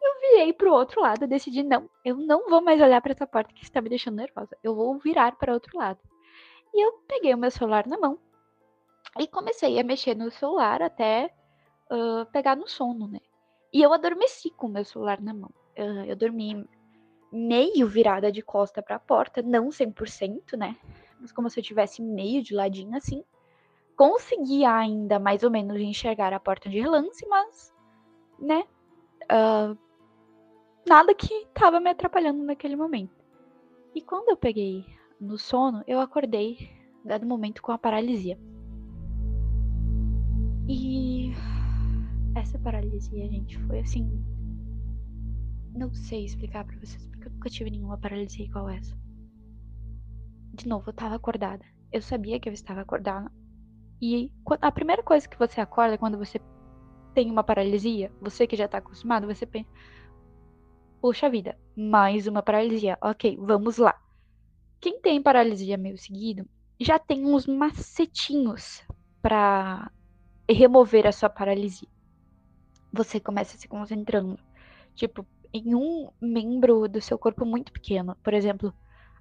eu 0.00 0.20
virei 0.20 0.52
pro 0.52 0.72
outro 0.72 1.00
lado, 1.00 1.26
decidi, 1.26 1.62
não, 1.62 1.88
eu 2.04 2.16
não 2.16 2.48
vou 2.48 2.62
mais 2.62 2.80
olhar 2.80 3.00
para 3.00 3.12
essa 3.12 3.26
porta 3.26 3.52
que 3.52 3.64
está 3.64 3.80
me 3.80 3.88
deixando 3.88 4.16
nervosa. 4.16 4.56
Eu 4.62 4.74
vou 4.74 4.98
virar 4.98 5.36
para 5.36 5.52
outro 5.52 5.76
lado. 5.76 5.98
E 6.74 6.84
eu 6.84 6.92
peguei 7.08 7.34
o 7.34 7.38
meu 7.38 7.50
celular 7.50 7.86
na 7.86 7.98
mão 7.98 8.18
e 9.18 9.26
comecei 9.26 9.78
a 9.78 9.84
mexer 9.84 10.14
no 10.14 10.30
celular 10.30 10.82
até 10.82 11.32
uh, 11.90 12.26
pegar 12.30 12.56
no 12.56 12.68
sono, 12.68 13.08
né? 13.08 13.20
E 13.72 13.82
eu 13.82 13.92
adormeci 13.92 14.50
com 14.50 14.66
o 14.66 14.70
meu 14.70 14.84
celular 14.84 15.20
na 15.20 15.32
mão. 15.32 15.50
Uh, 15.78 16.04
eu 16.06 16.16
dormi 16.16 16.66
meio 17.32 17.86
virada 17.86 18.30
de 18.30 18.42
costa 18.42 18.82
para 18.82 18.96
a 18.96 19.00
porta, 19.00 19.42
não 19.42 19.68
100%, 19.68 20.56
né? 20.56 20.76
Mas 21.20 21.32
como 21.32 21.48
se 21.50 21.58
eu 21.58 21.64
tivesse 21.64 22.02
meio 22.02 22.42
de 22.42 22.54
ladinho 22.54 22.96
assim. 22.96 23.24
Consegui 23.96 24.64
ainda 24.64 25.18
mais 25.18 25.42
ou 25.42 25.50
menos 25.50 25.80
enxergar 25.80 26.32
a 26.32 26.40
porta 26.40 26.68
de 26.68 26.78
relance, 26.78 27.26
mas, 27.26 27.74
né? 28.38 28.64
Uh, 29.24 29.85
nada 30.86 31.14
que 31.14 31.32
estava 31.34 31.80
me 31.80 31.90
atrapalhando 31.90 32.42
naquele 32.44 32.76
momento. 32.76 33.24
E 33.94 34.00
quando 34.00 34.28
eu 34.28 34.36
peguei 34.36 34.86
no 35.20 35.36
sono, 35.36 35.82
eu 35.86 36.00
acordei, 36.00 36.70
dado 37.04 37.26
momento, 37.26 37.60
com 37.60 37.72
a 37.72 37.78
paralisia. 37.78 38.38
E 40.68 41.32
essa 42.36 42.58
paralisia, 42.58 43.28
gente, 43.28 43.58
foi 43.66 43.80
assim. 43.80 44.24
Não 45.74 45.92
sei 45.92 46.24
explicar 46.24 46.64
para 46.64 46.76
vocês, 46.78 47.06
porque 47.06 47.28
eu 47.28 47.32
nunca 47.32 47.50
tive 47.50 47.70
nenhuma 47.70 47.98
paralisia 47.98 48.44
igual 48.44 48.68
essa. 48.68 48.96
De 50.54 50.68
novo, 50.68 50.90
eu 50.90 50.94
tava 50.94 51.16
acordada. 51.16 51.64
Eu 51.92 52.00
sabia 52.00 52.40
que 52.40 52.48
eu 52.48 52.52
estava 52.52 52.80
acordada. 52.80 53.30
E 54.00 54.30
a 54.60 54.70
primeira 54.70 55.02
coisa 55.02 55.28
que 55.28 55.38
você 55.38 55.60
acorda 55.60 55.98
quando 55.98 56.18
você 56.18 56.40
tem 57.14 57.30
uma 57.30 57.42
paralisia, 57.42 58.12
você 58.20 58.46
que 58.46 58.56
já 58.56 58.68
tá 58.68 58.78
acostumado, 58.78 59.26
você 59.26 59.46
pensa: 59.46 59.70
Puxa 61.00 61.28
vida, 61.28 61.56
mais 61.76 62.26
uma 62.26 62.42
paralisia. 62.42 62.96
Ok, 63.02 63.36
vamos 63.38 63.76
lá. 63.76 63.94
Quem 64.80 64.98
tem 65.00 65.22
paralisia 65.22 65.76
meio 65.76 65.98
seguido 65.98 66.48
já 66.80 66.98
tem 66.98 67.24
uns 67.26 67.46
macetinhos 67.46 68.82
para 69.20 69.90
remover 70.50 71.06
a 71.06 71.12
sua 71.12 71.28
paralisia. 71.28 71.88
Você 72.92 73.20
começa 73.20 73.58
se 73.58 73.68
concentrando, 73.68 74.38
tipo, 74.94 75.26
em 75.52 75.74
um 75.74 76.10
membro 76.20 76.88
do 76.88 77.00
seu 77.00 77.18
corpo 77.18 77.44
muito 77.44 77.72
pequeno, 77.72 78.16
por 78.22 78.32
exemplo, 78.32 78.72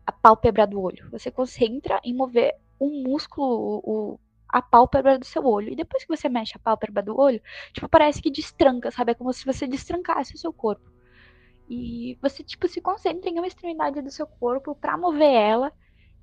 a 0.08 0.14
pálpebra 0.14 0.66
do 0.66 0.80
olho. 0.80 1.10
Você 1.12 1.30
concentra 1.30 2.00
em 2.06 2.16
mover 2.16 2.56
um 2.80 3.04
músculo, 3.04 3.82
o, 3.84 4.20
a 4.48 4.62
pálpebra 4.62 5.20
do 5.20 5.26
seu 5.26 5.46
olho. 5.46 5.74
E 5.74 5.76
depois 5.76 6.06
que 6.06 6.16
você 6.16 6.30
mexe 6.30 6.54
a 6.56 6.60
pálpebra 6.60 7.04
do 7.04 7.20
olho, 7.20 7.42
tipo, 7.74 7.90
parece 7.90 8.22
que 8.22 8.32
destranca, 8.32 8.92
sabe? 8.92 9.12
É 9.12 9.16
como 9.16 9.34
se 9.34 9.46
você 9.46 9.68
destrancasse 9.68 10.36
o 10.36 10.38
seu 10.38 10.54
corpo. 10.54 10.95
E 11.68 12.18
você, 12.22 12.44
tipo, 12.44 12.68
se 12.68 12.80
concentra 12.80 13.30
em 13.30 13.38
uma 13.38 13.48
extremidade 13.48 14.02
do 14.02 14.12
seu 14.12 14.28
corpo 14.28 14.76
para 14.76 14.98
mover 14.98 15.34
ela. 15.34 15.72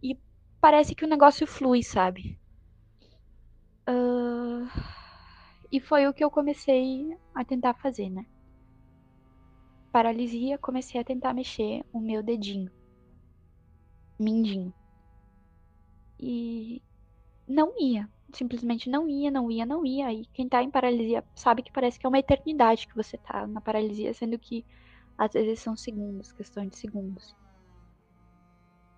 E 0.03 0.19
parece 0.61 0.95
que 0.95 1.05
o 1.05 1.09
negócio 1.09 1.47
flui, 1.47 1.83
sabe? 1.83 2.39
Uh... 3.89 4.69
E 5.73 5.81
foi 5.81 6.07
o 6.07 6.13
que 6.13 6.23
eu 6.23 6.31
comecei 6.31 7.17
a 7.35 7.43
tentar 7.43 7.73
fazer, 7.73 8.11
né? 8.11 8.27
Paralisia, 9.91 10.59
comecei 10.59 11.01
a 11.01 11.05
tentar 11.05 11.33
mexer 11.33 11.83
o 11.91 11.99
meu 11.99 12.23
dedinho. 12.23 12.71
Mindinho. 14.21 14.73
E 16.21 16.83
não 17.49 17.73
ia. 17.81 18.07
Simplesmente 18.35 18.91
não 18.91 19.09
ia, 19.09 19.31
não 19.31 19.51
ia, 19.51 19.65
não 19.65 19.85
ia. 19.85 20.13
E 20.13 20.27
quem 20.27 20.47
tá 20.47 20.63
em 20.63 20.71
paralisia 20.71 21.25
sabe 21.35 21.63
que 21.63 21.73
parece 21.73 21.99
que 21.99 22.05
é 22.05 22.09
uma 22.09 22.19
eternidade 22.19 22.87
que 22.87 22.95
você 22.95 23.17
tá 23.17 23.47
na 23.47 23.61
paralisia, 23.61 24.13
sendo 24.13 24.39
que 24.39 24.67
às 25.23 25.33
vezes 25.33 25.61
são 25.61 25.77
segundos, 25.77 26.33
questão 26.33 26.67
de 26.67 26.77
segundos. 26.77 27.37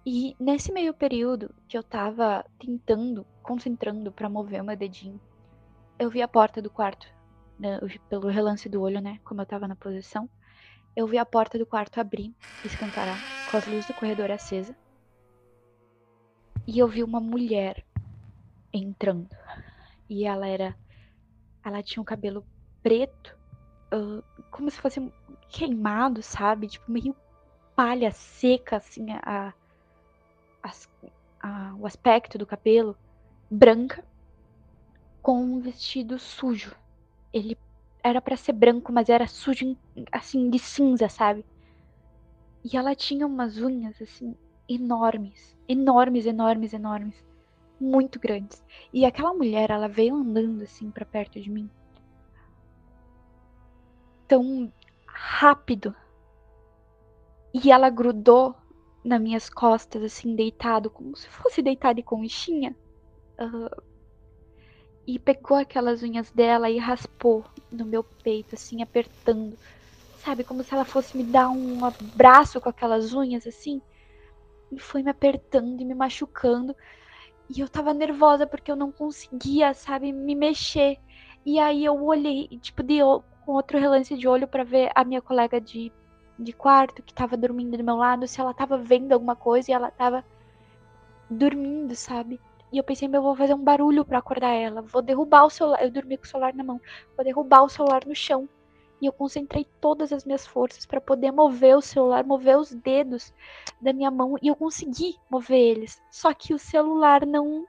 E 0.06 0.34
nesse 0.40 0.72
meio 0.72 0.94
período 0.94 1.54
que 1.68 1.76
eu 1.76 1.82
tava 1.82 2.42
tentando, 2.58 3.26
concentrando 3.42 4.10
para 4.10 4.28
mover 4.28 4.62
o 4.62 4.64
meu 4.64 4.74
dedinho, 4.74 5.20
eu 5.98 6.08
vi 6.08 6.22
a 6.22 6.28
porta 6.28 6.62
do 6.62 6.70
quarto, 6.70 7.06
né, 7.58 7.78
pelo 8.08 8.28
relance 8.28 8.70
do 8.70 8.80
olho, 8.80 9.02
né? 9.02 9.20
Como 9.22 9.42
eu 9.42 9.46
tava 9.46 9.68
na 9.68 9.76
posição. 9.76 10.28
Eu 10.96 11.06
vi 11.06 11.18
a 11.18 11.26
porta 11.26 11.58
do 11.58 11.66
quarto 11.66 12.00
abrir, 12.00 12.34
escancarar, 12.62 13.22
com 13.44 13.58
as 13.58 13.66
luzes 13.66 13.86
do 13.86 13.94
corredor 13.94 14.30
acesa. 14.30 14.74
E 16.66 16.78
eu 16.78 16.88
vi 16.88 17.04
uma 17.04 17.20
mulher 17.20 17.84
entrando. 18.72 19.28
E 20.08 20.24
ela 20.24 20.46
era. 20.46 20.74
Ela 21.62 21.82
tinha 21.82 22.00
um 22.00 22.04
cabelo 22.04 22.46
preto, 22.82 23.38
uh, 23.92 24.33
como 24.54 24.70
se 24.70 24.80
fosse 24.80 25.12
queimado, 25.48 26.22
sabe? 26.22 26.68
Tipo, 26.68 26.92
meio 26.92 27.16
palha 27.74 28.12
seca, 28.12 28.76
assim, 28.76 29.10
a, 29.10 29.52
a, 30.62 30.72
a, 31.42 31.74
o 31.74 31.84
aspecto 31.84 32.38
do 32.38 32.46
cabelo, 32.46 32.96
branca, 33.50 34.04
com 35.20 35.42
um 35.42 35.60
vestido 35.60 36.20
sujo. 36.20 36.76
Ele 37.32 37.58
era 38.00 38.22
para 38.22 38.36
ser 38.36 38.52
branco, 38.52 38.92
mas 38.92 39.08
era 39.08 39.26
sujo, 39.26 39.76
assim, 40.12 40.48
de 40.48 40.60
cinza, 40.60 41.08
sabe? 41.08 41.44
E 42.64 42.76
ela 42.76 42.94
tinha 42.94 43.26
umas 43.26 43.58
unhas, 43.58 44.00
assim, 44.00 44.36
enormes. 44.68 45.56
Enormes, 45.66 46.26
enormes, 46.26 46.72
enormes. 46.72 47.24
Muito 47.80 48.20
grandes. 48.20 48.64
E 48.92 49.04
aquela 49.04 49.34
mulher, 49.34 49.70
ela 49.70 49.88
veio 49.88 50.14
andando, 50.14 50.62
assim, 50.62 50.92
para 50.92 51.04
perto 51.04 51.40
de 51.40 51.50
mim. 51.50 51.68
Tão 54.26 54.72
rápido. 55.06 55.94
E 57.52 57.70
ela 57.70 57.88
grudou 57.88 58.54
nas 59.04 59.20
minhas 59.20 59.50
costas, 59.50 60.02
assim, 60.02 60.34
deitado, 60.34 60.90
como 60.90 61.16
se 61.16 61.28
fosse 61.28 61.62
deitada 61.62 61.94
de 61.94 62.02
conchinha. 62.02 62.74
Uh, 63.38 63.82
e 65.06 65.18
pegou 65.18 65.58
aquelas 65.58 66.02
unhas 66.02 66.30
dela 66.30 66.70
e 66.70 66.78
raspou 66.78 67.44
no 67.70 67.84
meu 67.84 68.02
peito, 68.02 68.54
assim, 68.54 68.82
apertando. 68.82 69.58
Sabe, 70.18 70.42
como 70.42 70.64
se 70.64 70.72
ela 70.72 70.86
fosse 70.86 71.16
me 71.16 71.22
dar 71.22 71.50
um 71.50 71.84
abraço 71.84 72.60
com 72.60 72.70
aquelas 72.70 73.12
unhas, 73.12 73.46
assim. 73.46 73.82
E 74.72 74.78
foi 74.78 75.02
me 75.02 75.10
apertando 75.10 75.80
e 75.80 75.84
me 75.84 75.94
machucando. 75.94 76.74
E 77.54 77.60
eu 77.60 77.68
tava 77.68 77.92
nervosa 77.92 78.46
porque 78.46 78.70
eu 78.70 78.76
não 78.76 78.90
conseguia, 78.90 79.74
sabe, 79.74 80.10
me 80.12 80.34
mexer. 80.34 80.98
E 81.44 81.58
aí 81.58 81.84
eu 81.84 82.02
olhei, 82.02 82.48
tipo, 82.62 82.82
de, 82.82 83.00
com 83.44 83.52
outro 83.52 83.78
relance 83.78 84.16
de 84.16 84.26
olho 84.26 84.48
para 84.48 84.64
ver 84.64 84.90
a 84.94 85.04
minha 85.04 85.22
colega 85.22 85.60
de, 85.60 85.92
de 86.38 86.52
quarto 86.52 87.02
que 87.02 87.14
tava 87.14 87.36
dormindo 87.36 87.76
do 87.76 87.84
meu 87.84 87.96
lado, 87.96 88.26
se 88.26 88.40
ela 88.40 88.54
tava 88.54 88.76
vendo 88.76 89.12
alguma 89.12 89.36
coisa 89.36 89.70
e 89.70 89.74
ela 89.74 89.90
tava 89.90 90.24
dormindo, 91.28 91.94
sabe? 91.94 92.40
E 92.74 92.78
eu 92.78 92.82
pensei, 92.82 93.06
meu, 93.06 93.18
eu 93.18 93.22
vou 93.22 93.36
fazer 93.36 93.54
um 93.54 93.62
barulho 93.62 94.04
para 94.04 94.18
acordar 94.18 94.52
ela. 94.52 94.82
Vou 94.82 95.00
derrubar 95.00 95.44
o 95.44 95.50
celular. 95.50 95.80
Eu 95.80 95.92
dormi 95.92 96.16
com 96.16 96.24
o 96.24 96.26
celular 96.26 96.52
na 96.54 96.64
mão. 96.64 96.80
Vou 97.16 97.24
derrubar 97.24 97.62
o 97.62 97.68
celular 97.68 98.04
no 98.04 98.16
chão. 98.16 98.48
E 99.00 99.06
eu 99.06 99.12
concentrei 99.12 99.64
todas 99.80 100.12
as 100.12 100.24
minhas 100.24 100.44
forças 100.44 100.84
para 100.84 101.00
poder 101.00 101.30
mover 101.30 101.76
o 101.76 101.80
celular, 101.80 102.24
mover 102.24 102.58
os 102.58 102.74
dedos 102.74 103.32
da 103.80 103.92
minha 103.92 104.10
mão. 104.10 104.36
E 104.42 104.48
eu 104.48 104.56
consegui 104.56 105.16
mover 105.30 105.60
eles. 105.60 106.02
Só 106.10 106.34
que 106.34 106.52
o 106.52 106.58
celular 106.58 107.24
não. 107.24 107.64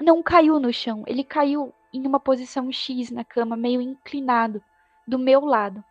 Não 0.00 0.24
caiu 0.24 0.58
no 0.58 0.72
chão. 0.72 1.04
Ele 1.06 1.22
caiu 1.22 1.72
em 1.92 2.06
uma 2.06 2.20
posição 2.20 2.70
X 2.70 3.10
na 3.10 3.24
cama, 3.24 3.56
meio 3.56 3.80
inclinado, 3.80 4.62
do 5.06 5.18
meu 5.18 5.44
lado. 5.44 5.82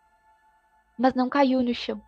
Mas 0.97 1.13
não 1.13 1.29
caiu 1.29 1.61
no 1.61 1.73
chão. 1.73 2.01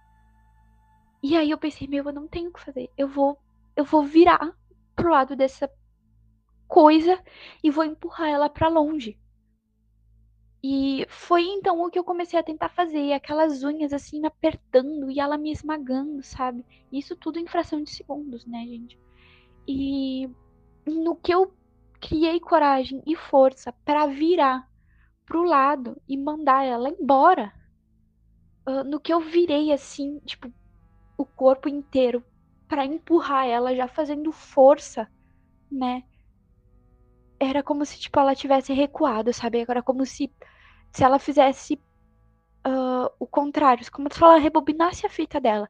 E 1.21 1.35
aí 1.35 1.51
eu 1.51 1.57
pensei, 1.57 1.87
meu, 1.87 2.05
eu 2.05 2.13
não 2.13 2.27
tenho 2.27 2.49
o 2.49 2.53
que 2.53 2.63
fazer. 2.63 2.89
Eu 2.97 3.07
vou 3.07 3.37
eu 3.75 3.85
vou 3.85 4.03
virar 4.03 4.53
pro 4.95 5.11
lado 5.11 5.35
dessa 5.35 5.71
coisa 6.67 7.21
e 7.63 7.71
vou 7.71 7.85
empurrar 7.85 8.29
ela 8.29 8.49
para 8.49 8.67
longe. 8.67 9.17
E 10.61 11.05
foi 11.07 11.43
então 11.43 11.81
o 11.81 11.89
que 11.89 11.97
eu 11.97 12.03
comecei 12.03 12.37
a 12.37 12.43
tentar 12.43 12.67
fazer, 12.69 13.13
aquelas 13.13 13.63
unhas 13.63 13.93
assim 13.93 14.25
apertando 14.25 15.09
e 15.09 15.19
ela 15.19 15.37
me 15.37 15.51
esmagando, 15.51 16.21
sabe? 16.21 16.65
Isso 16.91 17.15
tudo 17.15 17.39
em 17.39 17.47
fração 17.47 17.81
de 17.81 17.89
segundos, 17.89 18.45
né, 18.45 18.65
gente? 18.65 18.99
E 19.65 20.29
no 20.85 21.15
que 21.15 21.33
eu 21.33 21.53
criei 21.99 22.39
coragem 22.39 23.01
e 23.05 23.15
força 23.15 23.71
para 23.85 24.07
virar 24.07 24.67
pro 25.25 25.43
lado 25.43 26.01
e 26.07 26.17
mandar 26.17 26.65
ela 26.65 26.89
embora, 26.89 27.53
uh, 28.67 28.83
no 28.83 28.99
que 28.99 29.13
eu 29.13 29.19
virei 29.19 29.71
assim, 29.71 30.19
tipo, 30.25 30.51
o 31.17 31.25
corpo 31.25 31.69
inteiro 31.69 32.23
para 32.67 32.85
empurrar 32.85 33.47
ela, 33.47 33.75
já 33.75 33.87
fazendo 33.87 34.31
força, 34.31 35.07
né? 35.71 36.03
Era 37.39 37.63
como 37.63 37.85
se, 37.85 37.99
tipo, 37.99 38.19
ela 38.19 38.35
tivesse 38.35 38.73
recuado, 38.73 39.33
sabe? 39.33 39.61
Agora, 39.61 39.81
como 39.81 40.05
se, 40.05 40.31
se 40.91 41.03
ela 41.03 41.19
fizesse 41.19 41.79
uh, 42.65 43.11
o 43.19 43.25
contrário, 43.25 43.85
como 43.91 44.11
se 44.11 44.23
ela 44.23 44.37
rebobinasse 44.37 45.05
a 45.05 45.09
fita 45.09 45.39
dela. 45.39 45.69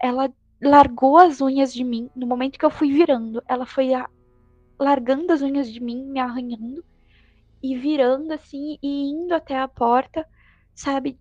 Ela 0.00 0.32
largou 0.60 1.16
as 1.16 1.40
unhas 1.40 1.72
de 1.72 1.84
mim 1.84 2.10
no 2.14 2.26
momento 2.26 2.58
que 2.58 2.64
eu 2.64 2.70
fui 2.70 2.92
virando. 2.92 3.42
Ela 3.48 3.66
foi 3.66 3.94
a, 3.94 4.08
largando 4.82 5.32
as 5.32 5.42
unhas 5.42 5.72
de 5.72 5.80
mim, 5.80 6.04
me 6.04 6.20
arranhando 6.20 6.84
e 7.62 7.76
virando 7.76 8.32
assim 8.32 8.78
e 8.82 9.10
indo 9.10 9.34
até 9.34 9.58
a 9.58 9.68
porta, 9.68 10.26
sabe? 10.74 11.18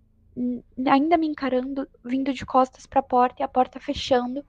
Ainda 0.88 1.18
me 1.18 1.28
encarando, 1.28 1.88
vindo 2.04 2.34
de 2.34 2.46
costas 2.46 2.86
para 2.86 3.00
a 3.02 3.04
porta 3.04 3.42
e 3.42 3.46
a 3.46 3.48
porta 3.48 3.80
fechando 3.80 4.46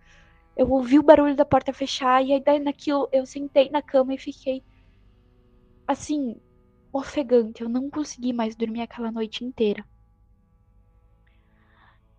eu 0.57 0.71
ouvi 0.71 0.99
o 0.99 1.03
barulho 1.03 1.35
da 1.37 1.45
porta 1.45 1.73
fechar 1.73 2.25
e 2.25 2.33
aí 2.33 2.43
daí 2.43 2.59
naquilo 2.59 3.09
eu 3.13 3.25
sentei 3.27 3.71
na 3.71 3.83
cama 3.83 4.15
e 4.15 4.19
fiquei 4.19 4.63
assim, 5.87 6.41
ofegante. 6.93 7.63
Eu 7.63 7.69
não 7.69 7.91
consegui 7.91 8.33
mais 8.33 8.57
dormir 8.57 8.83
aquela 8.83 9.11
noite 9.13 9.45
inteira. 9.45 9.85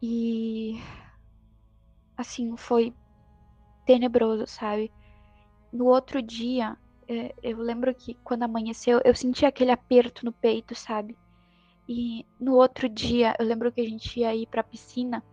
E 0.01 0.75
assim, 2.17 2.55
foi 2.57 2.93
tenebroso, 3.85 4.47
sabe? 4.47 4.91
No 5.71 5.85
outro 5.85 6.21
dia, 6.21 6.77
eu 7.41 7.57
lembro 7.57 7.93
que 7.93 8.15
quando 8.23 8.43
amanheceu, 8.43 9.01
eu 9.03 9.15
senti 9.15 9.45
aquele 9.45 9.71
aperto 9.71 10.25
no 10.25 10.31
peito, 10.31 10.75
sabe? 10.75 11.17
E 11.87 12.25
no 12.39 12.55
outro 12.55 12.87
dia, 12.87 13.35
eu 13.39 13.45
lembro 13.45 13.71
que 13.71 13.81
a 13.81 13.87
gente 13.87 14.19
ia 14.19 14.35
ir 14.35 14.47
pra 14.47 14.63
piscina 14.63 15.23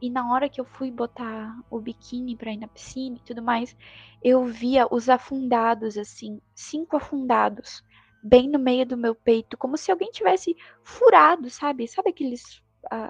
e 0.00 0.10
na 0.10 0.30
hora 0.30 0.48
que 0.48 0.60
eu 0.60 0.64
fui 0.64 0.90
botar 0.90 1.56
o 1.70 1.80
biquíni 1.80 2.36
pra 2.36 2.52
ir 2.52 2.58
na 2.58 2.68
piscina 2.68 3.16
e 3.16 3.24
tudo 3.24 3.42
mais, 3.42 3.76
eu 4.22 4.44
via 4.44 4.86
os 4.90 5.08
afundados, 5.08 5.96
assim, 5.96 6.40
cinco 6.54 6.96
afundados, 6.96 7.82
bem 8.22 8.48
no 8.48 8.58
meio 8.58 8.84
do 8.84 8.96
meu 8.96 9.14
peito, 9.14 9.56
como 9.56 9.76
se 9.76 9.90
alguém 9.90 10.10
tivesse 10.10 10.54
furado, 10.82 11.48
sabe? 11.48 11.88
Sabe 11.88 12.10
aqueles, 12.10 12.62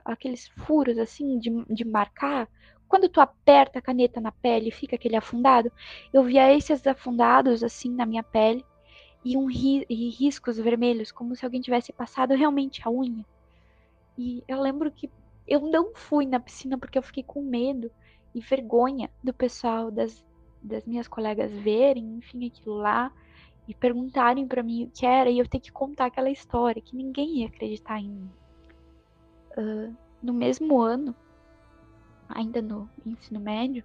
aqueles 0.04 0.48
furos, 0.48 0.96
assim, 0.98 1.38
de, 1.40 1.50
de 1.68 1.84
marcar? 1.84 2.48
Quando 2.88 3.08
tu 3.08 3.20
aperta 3.20 3.78
a 3.78 3.82
caneta 3.82 4.20
na 4.20 4.30
pele, 4.30 4.70
fica 4.70 4.96
aquele 4.96 5.16
afundado. 5.16 5.70
Eu 6.12 6.22
via 6.22 6.52
esses 6.54 6.86
afundados, 6.86 7.62
assim, 7.64 7.90
na 7.90 8.06
minha 8.06 8.22
pele, 8.22 8.64
e, 9.24 9.36
um 9.36 9.46
ri 9.46 9.84
e 9.88 10.08
riscos 10.10 10.56
vermelhos, 10.56 11.10
como 11.10 11.34
se 11.34 11.44
alguém 11.44 11.60
tivesse 11.60 11.92
passado 11.92 12.34
realmente 12.34 12.80
a 12.84 12.90
unha. 12.90 13.24
E 14.16 14.42
eu 14.46 14.60
lembro 14.60 14.90
que 14.90 15.10
eu 15.46 15.60
não 15.60 15.94
fui 15.94 16.26
na 16.26 16.40
piscina 16.40 16.78
porque 16.78 16.96
eu 16.96 17.02
fiquei 17.02 17.22
com 17.22 17.42
medo 17.42 17.90
e 18.34 18.40
vergonha 18.40 19.10
do 19.22 19.32
pessoal, 19.32 19.90
das, 19.90 20.24
das 20.62 20.84
minhas 20.86 21.08
colegas 21.08 21.50
verem, 21.50 22.18
enfim, 22.18 22.46
aquilo 22.46 22.76
lá 22.76 23.12
e 23.68 23.74
perguntarem 23.74 24.46
para 24.46 24.62
mim 24.62 24.84
o 24.84 24.90
que 24.90 25.04
era 25.04 25.28
e 25.28 25.38
eu 25.38 25.48
ter 25.48 25.58
que 25.58 25.72
contar 25.72 26.06
aquela 26.06 26.30
história 26.30 26.80
que 26.80 26.96
ninguém 26.96 27.40
ia 27.40 27.48
acreditar 27.48 27.98
em 27.98 28.08
mim. 28.08 28.30
Uh, 29.58 29.96
no 30.22 30.32
mesmo 30.32 30.80
ano, 30.80 31.14
ainda 32.28 32.60
no 32.62 32.88
ensino 33.04 33.40
médio, 33.40 33.84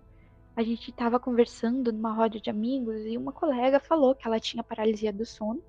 a 0.55 0.63
gente 0.63 0.89
estava 0.89 1.19
conversando 1.19 1.91
numa 1.91 2.13
roda 2.13 2.39
de 2.39 2.49
amigos 2.49 3.05
e 3.05 3.17
uma 3.17 3.31
colega 3.31 3.79
falou 3.79 4.13
que 4.13 4.27
ela 4.27 4.39
tinha 4.39 4.63
paralisia 4.63 5.13
do 5.13 5.25
sono. 5.25 5.61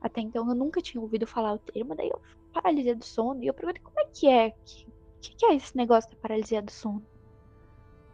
Até 0.00 0.20
então 0.20 0.48
eu 0.48 0.54
nunca 0.54 0.80
tinha 0.80 1.00
ouvido 1.00 1.26
falar 1.26 1.52
o 1.52 1.58
termo, 1.58 1.94
daí 1.94 2.08
eu 2.08 2.20
paralisia 2.52 2.96
do 2.96 3.04
sono 3.04 3.42
e 3.42 3.46
eu 3.46 3.54
perguntei 3.54 3.82
como 3.82 4.00
é 4.00 4.06
que 4.06 4.28
é, 4.28 4.48
o 4.48 5.20
que, 5.20 5.34
que 5.36 5.46
é 5.46 5.54
esse 5.54 5.76
negócio 5.76 6.10
da 6.10 6.16
paralisia 6.16 6.60
do 6.60 6.70
sono? 6.70 7.04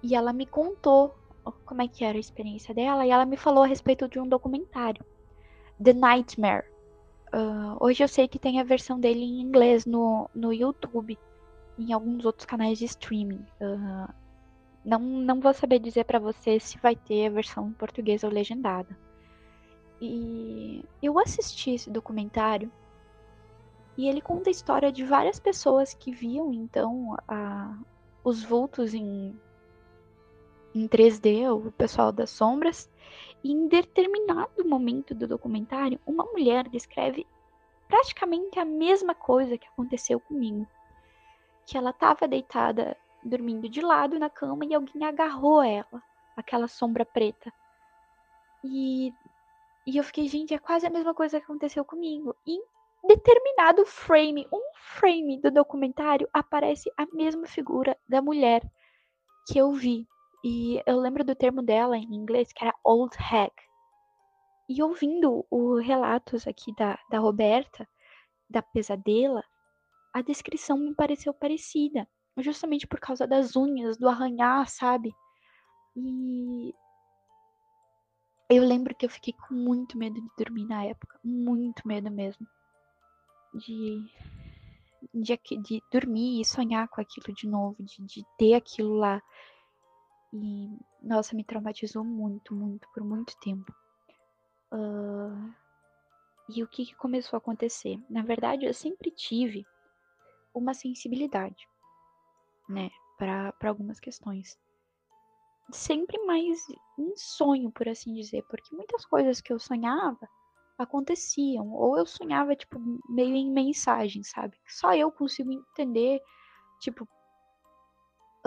E 0.03 0.15
ela 0.15 0.33
me 0.33 0.47
contou 0.47 1.17
como 1.65 1.83
é 1.83 1.89
que 1.89 2.05
era 2.05 2.19
a 2.19 2.21
experiência 2.21 2.75
dela 2.75 3.07
e 3.07 3.11
ela 3.11 3.25
me 3.25 3.37
falou 3.37 3.65
a 3.65 3.67
respeito 3.67 4.09
de 4.09 4.19
um 4.19 4.29
documentário, 4.29 5.05
The 5.83 5.93
Nightmare. 5.93 6.65
Uh, 7.35 7.77
hoje 7.81 8.03
eu 8.03 8.09
sei 8.09 8.29
que 8.29 8.39
tem 8.39 8.61
a 8.61 8.65
versão 8.65 8.99
dele 8.99 9.21
em 9.21 9.41
inglês 9.41 9.85
no, 9.85 10.29
no 10.35 10.53
YouTube, 10.53 11.19
em 11.79 11.93
alguns 11.93 12.25
outros 12.25 12.47
canais 12.47 12.79
de 12.79 12.85
streaming. 12.85 13.45
Uh, 13.61 14.13
não, 14.85 15.01
não 15.01 15.41
vou 15.41 15.53
saber 15.53 15.79
dizer 15.79 16.05
para 16.05 16.19
você 16.19 16.61
se 16.61 16.79
vai 16.79 16.95
ter 16.95 17.27
a 17.27 17.31
versão 17.31 17.73
portuguesa 17.73 18.27
ou 18.27 18.33
legendada. 18.33 18.97
E 20.01 20.85
eu 21.03 21.19
assisti 21.19 21.71
esse 21.71 21.91
documentário 21.91 22.71
e 23.97 24.09
ele 24.09 24.21
conta 24.21 24.51
a 24.51 24.53
história 24.53 24.93
de 24.93 25.05
várias 25.05 25.41
pessoas 25.41 25.95
que 25.95 26.13
viam 26.13 26.53
então 26.53 27.17
a, 27.27 27.77
os 28.23 28.45
vultos 28.45 28.93
em, 28.93 29.35
em 30.75 30.87
3D, 30.87 31.51
o 31.51 31.73
pessoal 31.73 32.13
das 32.13 32.31
sombras. 32.31 32.91
E 33.43 33.53
em 33.53 33.69
determinado 33.69 34.65
momento 34.65 35.15
do 35.15 35.27
documentário, 35.27 35.99
uma 36.07 36.25
mulher 36.25 36.69
descreve 36.69 37.27
praticamente 37.89 38.59
a 38.59 38.65
mesma 38.65 39.15
coisa 39.15 39.57
que 39.57 39.67
aconteceu 39.67 40.21
comigo. 40.21 40.67
Que 41.67 41.77
ela 41.77 41.91
estava 41.91 42.29
deitada, 42.29 42.97
dormindo 43.25 43.69
de 43.69 43.81
lado 43.81 44.19
na 44.19 44.31
cama 44.31 44.65
e 44.65 44.75
alguém 44.75 45.05
agarrou 45.05 45.63
ela, 45.63 46.03
aquela 46.37 46.69
sombra 46.69 47.05
preta. 47.05 47.53
E, 48.65 49.13
e 49.87 49.97
eu 49.97 50.05
fiquei, 50.05 50.29
gente, 50.29 50.55
é 50.55 50.59
quase 50.59 50.87
a 50.87 50.91
mesma 50.91 51.15
coisa 51.15 51.39
que 51.39 51.45
aconteceu 51.45 51.85
comigo. 51.85 52.35
E 52.47 52.59
determinado 53.07 53.85
frame, 53.85 54.47
um 54.53 54.63
frame 54.75 55.41
do 55.41 55.51
documentário, 55.51 56.29
aparece 56.33 56.91
a 56.97 57.07
mesma 57.13 57.47
figura 57.47 57.97
da 58.09 58.21
mulher 58.21 58.63
que 59.47 59.59
eu 59.59 59.73
vi. 59.73 60.07
E 60.45 60.83
eu 60.87 60.99
lembro 60.99 61.25
do 61.25 61.35
termo 61.35 61.63
dela 61.63 61.97
em 61.97 62.15
inglês, 62.15 62.53
que 62.53 62.65
era 62.65 62.75
old 62.85 63.17
hag. 63.19 63.53
E 64.69 64.83
ouvindo 64.83 65.47
os 65.51 65.85
relatos 65.85 66.47
aqui 66.47 66.75
da, 66.75 66.99
da 67.09 67.19
Roberta, 67.19 67.89
da 68.49 68.63
pesadela, 68.63 69.45
a 70.17 70.23
descrição 70.23 70.79
me 70.79 70.95
pareceu 70.95 71.35
parecida. 71.35 72.09
Justamente 72.39 72.87
por 72.87 73.01
causa 73.01 73.27
das 73.27 73.57
unhas, 73.57 73.97
do 73.97 74.09
arranhar, 74.09 74.69
sabe? 74.69 75.15
E 75.95 76.75
eu 78.49 78.63
lembro 78.63 78.95
que 78.95 79.07
eu 79.07 79.11
fiquei 79.11 79.35
com 79.35 79.55
muito 79.55 79.99
medo 79.99 80.21
de 80.21 80.29
dormir 80.39 80.67
na 80.67 80.85
época. 80.85 81.19
Muito 81.25 81.87
medo 81.87 82.11
mesmo 82.11 82.47
de, 83.57 84.11
de, 85.15 85.39
de 85.63 85.83
dormir 85.93 86.41
e 86.41 86.45
sonhar 86.45 86.89
com 86.89 87.01
aquilo 87.01 87.35
de 87.35 87.47
novo, 87.47 87.77
de, 87.83 88.03
de 88.03 88.27
ter 88.39 88.55
aquilo 88.55 88.95
lá. 88.95 89.23
E, 90.33 90.79
nossa, 91.03 91.35
me 91.35 91.45
traumatizou 91.45 92.05
muito, 92.05 92.55
muito, 92.55 92.89
por 92.93 93.03
muito 93.03 93.37
tempo. 93.41 93.73
Uh, 94.73 95.53
e 96.49 96.63
o 96.63 96.69
que, 96.69 96.87
que 96.87 96.95
começou 96.95 97.37
a 97.37 97.39
acontecer? 97.39 97.99
Na 98.09 98.23
verdade, 98.23 98.67
eu 98.67 98.75
sempre 98.75 99.11
tive 99.11 99.67
uma 100.59 100.75
sensibilidade, 100.75 101.69
né, 102.69 102.91
para 103.19 103.53
algumas 103.69 104.01
questões. 104.01 104.59
sempre 105.73 106.25
mais 106.25 106.65
um 106.97 107.13
sonho, 107.17 107.71
por 107.73 107.89
assim 107.89 108.15
dizer, 108.15 108.45
porque 108.49 108.75
muitas 108.75 109.05
coisas 109.05 109.41
que 109.41 109.53
eu 109.53 109.59
sonhava 109.59 110.29
aconteciam, 110.79 111.73
ou 111.73 111.99
eu 111.99 112.07
sonhava, 112.07 112.55
tipo, 112.55 112.79
meio 113.09 113.35
em 113.35 113.51
mensagem, 113.51 114.23
sabe? 114.23 114.57
Só 114.69 114.95
eu 114.95 115.11
consigo 115.11 115.51
entender, 115.51 116.21
tipo, 116.81 117.09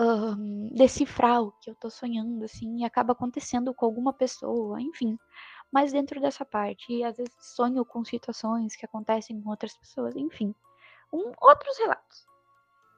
um, 0.00 0.70
decifrar 0.74 1.42
o 1.42 1.52
que 1.60 1.70
eu 1.70 1.74
tô 1.74 1.90
sonhando, 1.90 2.44
assim, 2.44 2.80
e 2.80 2.84
acaba 2.84 3.12
acontecendo 3.12 3.74
com 3.74 3.84
alguma 3.84 4.12
pessoa, 4.12 4.80
enfim. 4.80 5.18
Mas 5.70 5.92
dentro 5.92 6.20
dessa 6.20 6.44
parte, 6.44 6.92
e 6.92 7.04
às 7.04 7.16
vezes 7.18 7.34
sonho 7.38 7.84
com 7.84 8.04
situações 8.04 8.74
que 8.74 8.86
acontecem 8.86 9.40
com 9.40 9.50
outras 9.50 9.76
pessoas, 9.76 10.16
enfim. 10.16 10.54
Um, 11.12 11.32
outros 11.40 11.78
relatos. 11.78 12.26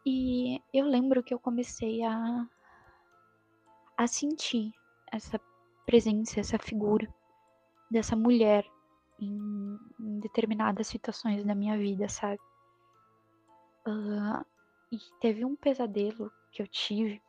E 0.04 0.60
eu 0.72 0.86
lembro 0.86 1.22
que 1.22 1.32
eu 1.32 1.38
comecei 1.38 2.02
a, 2.02 2.46
a 3.96 4.06
sentir 4.06 4.72
essa 5.10 5.40
presença, 5.86 6.40
essa 6.40 6.58
figura 6.58 7.12
dessa 7.90 8.16
mulher 8.16 8.66
em, 9.20 9.78
em 10.00 10.20
determinadas 10.20 10.86
situações 10.86 11.44
da 11.44 11.54
minha 11.54 11.76
vida, 11.76 12.08
sabe? 12.08 12.40
Uh, 13.86 14.44
e 14.90 14.98
teve 15.20 15.44
um 15.44 15.56
pesadelo 15.56 16.32
que 16.50 16.62
eu 16.62 16.66
tive 16.66 17.22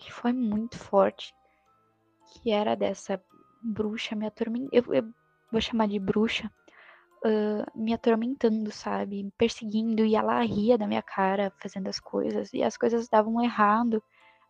que 0.00 0.12
foi 0.12 0.32
muito 0.32 0.78
forte, 0.78 1.34
que 2.26 2.50
era 2.50 2.74
dessa 2.74 3.22
bruxa 3.62 4.16
me 4.16 4.26
atormentando. 4.26 4.70
Eu, 4.72 4.94
eu, 4.94 5.14
vou 5.52 5.60
chamar 5.60 5.86
de 5.88 5.98
bruxa. 5.98 6.50
Uh, 7.22 7.66
me 7.74 7.92
atormentando, 7.92 8.70
sabe? 8.72 9.22
Me 9.22 9.30
perseguindo 9.32 10.04
e 10.04 10.16
ela 10.16 10.40
ria 10.40 10.78
da 10.78 10.86
minha 10.86 11.02
cara 11.02 11.52
fazendo 11.60 11.88
as 11.88 12.00
coisas 12.00 12.52
e 12.54 12.62
as 12.62 12.78
coisas 12.78 13.08
davam 13.08 13.42
errado 13.42 14.02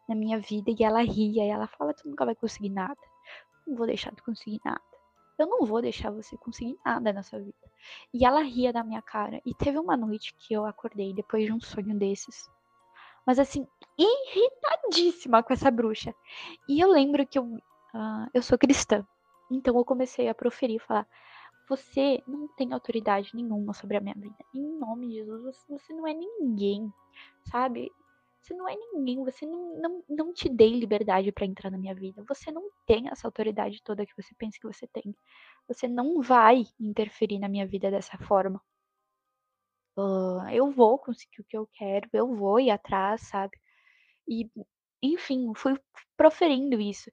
na 0.08 0.14
minha 0.14 0.38
vida 0.38 0.70
e 0.70 0.84
ela 0.84 1.02
ria 1.02 1.44
e 1.44 1.48
ela 1.48 1.66
fala: 1.66 1.92
Tu 1.94 2.08
nunca 2.08 2.24
vai 2.24 2.34
conseguir 2.34 2.70
nada. 2.70 3.00
Não 3.66 3.76
vou 3.76 3.86
deixar 3.86 4.12
de 4.12 4.22
conseguir 4.22 4.60
nada. 4.64 4.80
Eu 5.38 5.46
não 5.46 5.64
vou 5.64 5.80
deixar 5.80 6.10
você 6.10 6.36
conseguir 6.36 6.78
nada 6.84 7.12
na 7.12 7.22
sua 7.22 7.38
vida. 7.38 7.56
E 8.12 8.26
ela 8.26 8.42
ria 8.42 8.72
da 8.72 8.84
minha 8.84 9.00
cara. 9.00 9.40
E 9.46 9.54
teve 9.54 9.78
uma 9.78 9.96
noite 9.96 10.34
que 10.38 10.52
eu 10.52 10.66
acordei 10.66 11.14
depois 11.14 11.46
de 11.46 11.52
um 11.52 11.60
sonho 11.60 11.98
desses. 11.98 12.48
Mas 13.26 13.38
assim, 13.38 13.66
irritadíssima 13.98 15.42
com 15.42 15.52
essa 15.52 15.70
bruxa. 15.70 16.14
E 16.68 16.80
eu 16.80 16.90
lembro 16.90 17.26
que 17.26 17.38
eu, 17.38 17.44
uh, 17.44 18.28
eu 18.34 18.42
sou 18.42 18.58
cristã. 18.58 19.06
Então 19.50 19.76
eu 19.76 19.84
comecei 19.84 20.28
a 20.28 20.34
proferir, 20.34 20.80
falar: 20.80 21.06
Você 21.70 22.20
não 22.26 22.48
tem 22.48 22.72
autoridade 22.72 23.30
nenhuma 23.32 23.72
sobre 23.72 23.96
a 23.96 24.00
minha 24.00 24.16
vida. 24.16 24.44
Em 24.52 24.76
nome 24.76 25.06
de 25.06 25.14
Jesus, 25.14 25.64
você 25.68 25.94
não 25.94 26.04
é 26.04 26.12
ninguém, 26.12 26.92
sabe? 27.44 27.92
Você 28.40 28.54
não 28.54 28.68
é 28.68 28.74
ninguém, 28.74 29.22
você 29.22 29.46
não, 29.46 29.80
não, 29.80 30.04
não 30.08 30.34
te 30.34 30.48
dei 30.48 30.70
liberdade 30.80 31.30
para 31.30 31.46
entrar 31.46 31.70
na 31.70 31.78
minha 31.78 31.94
vida. 31.94 32.24
Você 32.26 32.50
não 32.50 32.68
tem 32.88 33.08
essa 33.08 33.28
autoridade 33.28 33.80
toda 33.84 34.04
que 34.04 34.20
você 34.20 34.34
pensa 34.34 34.58
que 34.60 34.66
você 34.66 34.84
tem. 34.88 35.14
Você 35.68 35.86
não 35.86 36.20
vai 36.20 36.64
interferir 36.80 37.38
na 37.38 37.48
minha 37.48 37.68
vida 37.68 37.88
dessa 37.88 38.18
forma. 38.18 38.60
Uh, 39.96 40.48
eu 40.50 40.72
vou 40.72 40.98
conseguir 40.98 41.40
o 41.40 41.44
que 41.44 41.56
eu 41.56 41.68
quero, 41.72 42.08
eu 42.12 42.34
vou 42.34 42.58
ir 42.58 42.70
atrás, 42.72 43.28
sabe? 43.28 43.56
E, 44.26 44.50
enfim, 45.00 45.52
fui 45.54 45.78
proferindo 46.16 46.80
isso. 46.80 47.12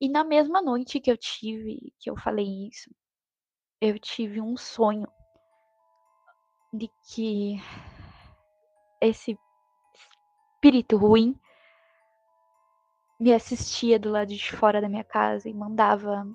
E 0.00 0.08
na 0.08 0.24
mesma 0.24 0.62
noite 0.62 0.98
que 0.98 1.10
eu 1.10 1.16
tive, 1.18 1.92
que 1.98 2.08
eu 2.08 2.16
falei 2.16 2.68
isso, 2.68 2.90
eu 3.80 3.98
tive 3.98 4.40
um 4.40 4.56
sonho 4.56 5.06
de 6.72 6.88
que 7.02 7.56
esse 9.00 9.38
espírito 10.54 10.96
ruim 10.96 11.38
me 13.18 13.32
assistia 13.32 13.98
do 13.98 14.10
lado 14.10 14.28
de 14.28 14.52
fora 14.52 14.80
da 14.80 14.88
minha 14.88 15.04
casa 15.04 15.48
e 15.48 15.54
mandava 15.54 16.26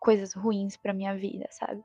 coisas 0.00 0.34
ruins 0.34 0.76
para 0.76 0.92
minha 0.92 1.14
vida, 1.16 1.46
sabe? 1.50 1.84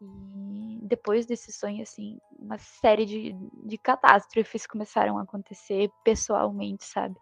E 0.00 0.78
depois 0.82 1.26
desse 1.26 1.52
sonho, 1.52 1.82
assim, 1.82 2.18
uma 2.38 2.56
série 2.58 3.04
de, 3.04 3.32
de 3.32 3.76
catástrofes 3.78 4.66
começaram 4.66 5.18
a 5.18 5.22
acontecer 5.22 5.90
pessoalmente, 6.04 6.84
sabe? 6.84 7.16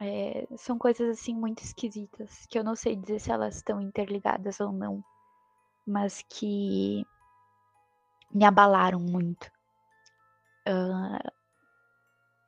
É, 0.00 0.46
são 0.56 0.76
coisas, 0.76 1.08
assim, 1.08 1.34
muito 1.34 1.62
esquisitas, 1.62 2.46
que 2.46 2.58
eu 2.58 2.64
não 2.64 2.74
sei 2.74 2.96
dizer 2.96 3.20
se 3.20 3.30
elas 3.30 3.56
estão 3.56 3.80
interligadas 3.80 4.58
ou 4.58 4.72
não, 4.72 5.04
mas 5.86 6.22
que 6.22 7.04
me 8.32 8.44
abalaram 8.44 9.00
muito. 9.00 9.50
Uh, 10.66 11.30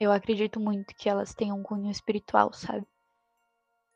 eu 0.00 0.12
acredito 0.12 0.58
muito 0.60 0.94
que 0.94 1.08
elas 1.08 1.34
tenham 1.34 1.58
um 1.58 1.62
cunho 1.62 1.90
espiritual, 1.90 2.52
sabe? 2.52 2.86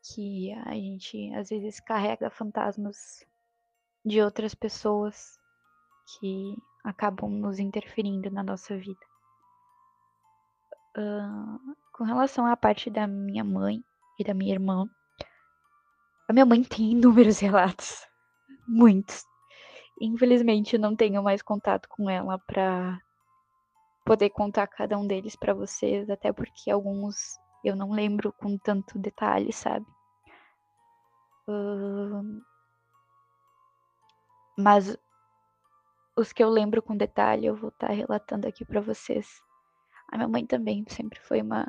Que 0.03 0.51
a 0.65 0.73
gente 0.73 1.33
às 1.33 1.49
vezes 1.49 1.79
carrega 1.79 2.29
fantasmas 2.29 3.25
de 4.03 4.21
outras 4.21 4.55
pessoas 4.55 5.39
que 6.19 6.57
acabam 6.83 7.29
nos 7.29 7.59
interferindo 7.59 8.31
na 8.31 8.43
nossa 8.43 8.75
vida. 8.77 8.99
Uh, 10.97 11.75
com 11.93 12.03
relação 12.03 12.45
à 12.45 12.57
parte 12.57 12.89
da 12.89 13.07
minha 13.07 13.43
mãe 13.43 13.83
e 14.19 14.23
da 14.23 14.33
minha 14.33 14.53
irmã, 14.53 14.89
a 16.27 16.33
minha 16.33 16.45
mãe 16.45 16.63
tem 16.63 16.91
inúmeros 16.97 17.39
relatos, 17.39 18.05
muitos. 18.67 19.30
Infelizmente, 20.03 20.79
não 20.79 20.95
tenho 20.95 21.21
mais 21.21 21.43
contato 21.43 21.87
com 21.87 22.09
ela 22.09 22.39
para 22.39 22.99
poder 24.03 24.31
contar 24.31 24.65
cada 24.65 24.97
um 24.97 25.05
deles 25.05 25.35
para 25.35 25.53
vocês, 25.53 26.09
até 26.09 26.33
porque 26.33 26.71
alguns 26.71 27.37
eu 27.63 27.75
não 27.75 27.91
lembro 27.91 28.33
com 28.33 28.57
tanto 28.57 28.97
detalhe, 28.97 29.53
sabe? 29.53 29.85
Uh, 31.47 32.41
mas 34.57 34.97
os 36.17 36.33
que 36.33 36.43
eu 36.43 36.49
lembro 36.49 36.81
com 36.81 36.97
detalhe 36.97 37.45
eu 37.45 37.55
vou 37.55 37.69
estar 37.69 37.87
tá 37.87 37.93
relatando 37.93 38.47
aqui 38.47 38.65
para 38.65 38.81
vocês. 38.81 39.39
A 40.11 40.17
minha 40.17 40.27
mãe 40.27 40.47
também 40.47 40.83
sempre 40.87 41.19
foi 41.19 41.43
uma 41.43 41.67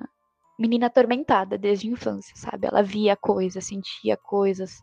menina 0.58 0.86
atormentada 0.86 1.58
desde 1.58 1.86
a 1.86 1.92
infância, 1.92 2.34
sabe? 2.34 2.66
Ela 2.66 2.82
via 2.82 3.14
coisas, 3.14 3.66
sentia 3.66 4.16
coisas. 4.16 4.82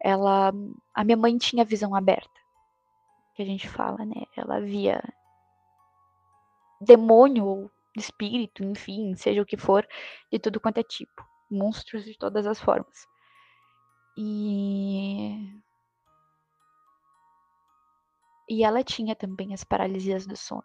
Ela, 0.00 0.52
a 0.94 1.04
minha 1.04 1.16
mãe 1.16 1.36
tinha 1.36 1.64
visão 1.64 1.96
aberta, 1.96 2.45
que 3.36 3.42
a 3.42 3.46
gente 3.46 3.68
fala, 3.68 4.04
né? 4.04 4.22
Ela 4.34 4.60
via 4.60 5.02
demônio 6.80 7.44
ou 7.44 7.70
espírito, 7.96 8.64
enfim, 8.64 9.14
seja 9.14 9.42
o 9.42 9.46
que 9.46 9.56
for, 9.56 9.86
de 10.32 10.38
tudo 10.38 10.60
quanto 10.60 10.78
é 10.78 10.82
tipo. 10.82 11.22
Monstros 11.50 12.04
de 12.04 12.16
todas 12.18 12.46
as 12.46 12.60
formas. 12.60 13.06
E. 14.16 15.62
E 18.48 18.64
ela 18.64 18.82
tinha 18.82 19.14
também 19.14 19.52
as 19.52 19.64
paralisias 19.64 20.26
do 20.26 20.36
sono. 20.36 20.64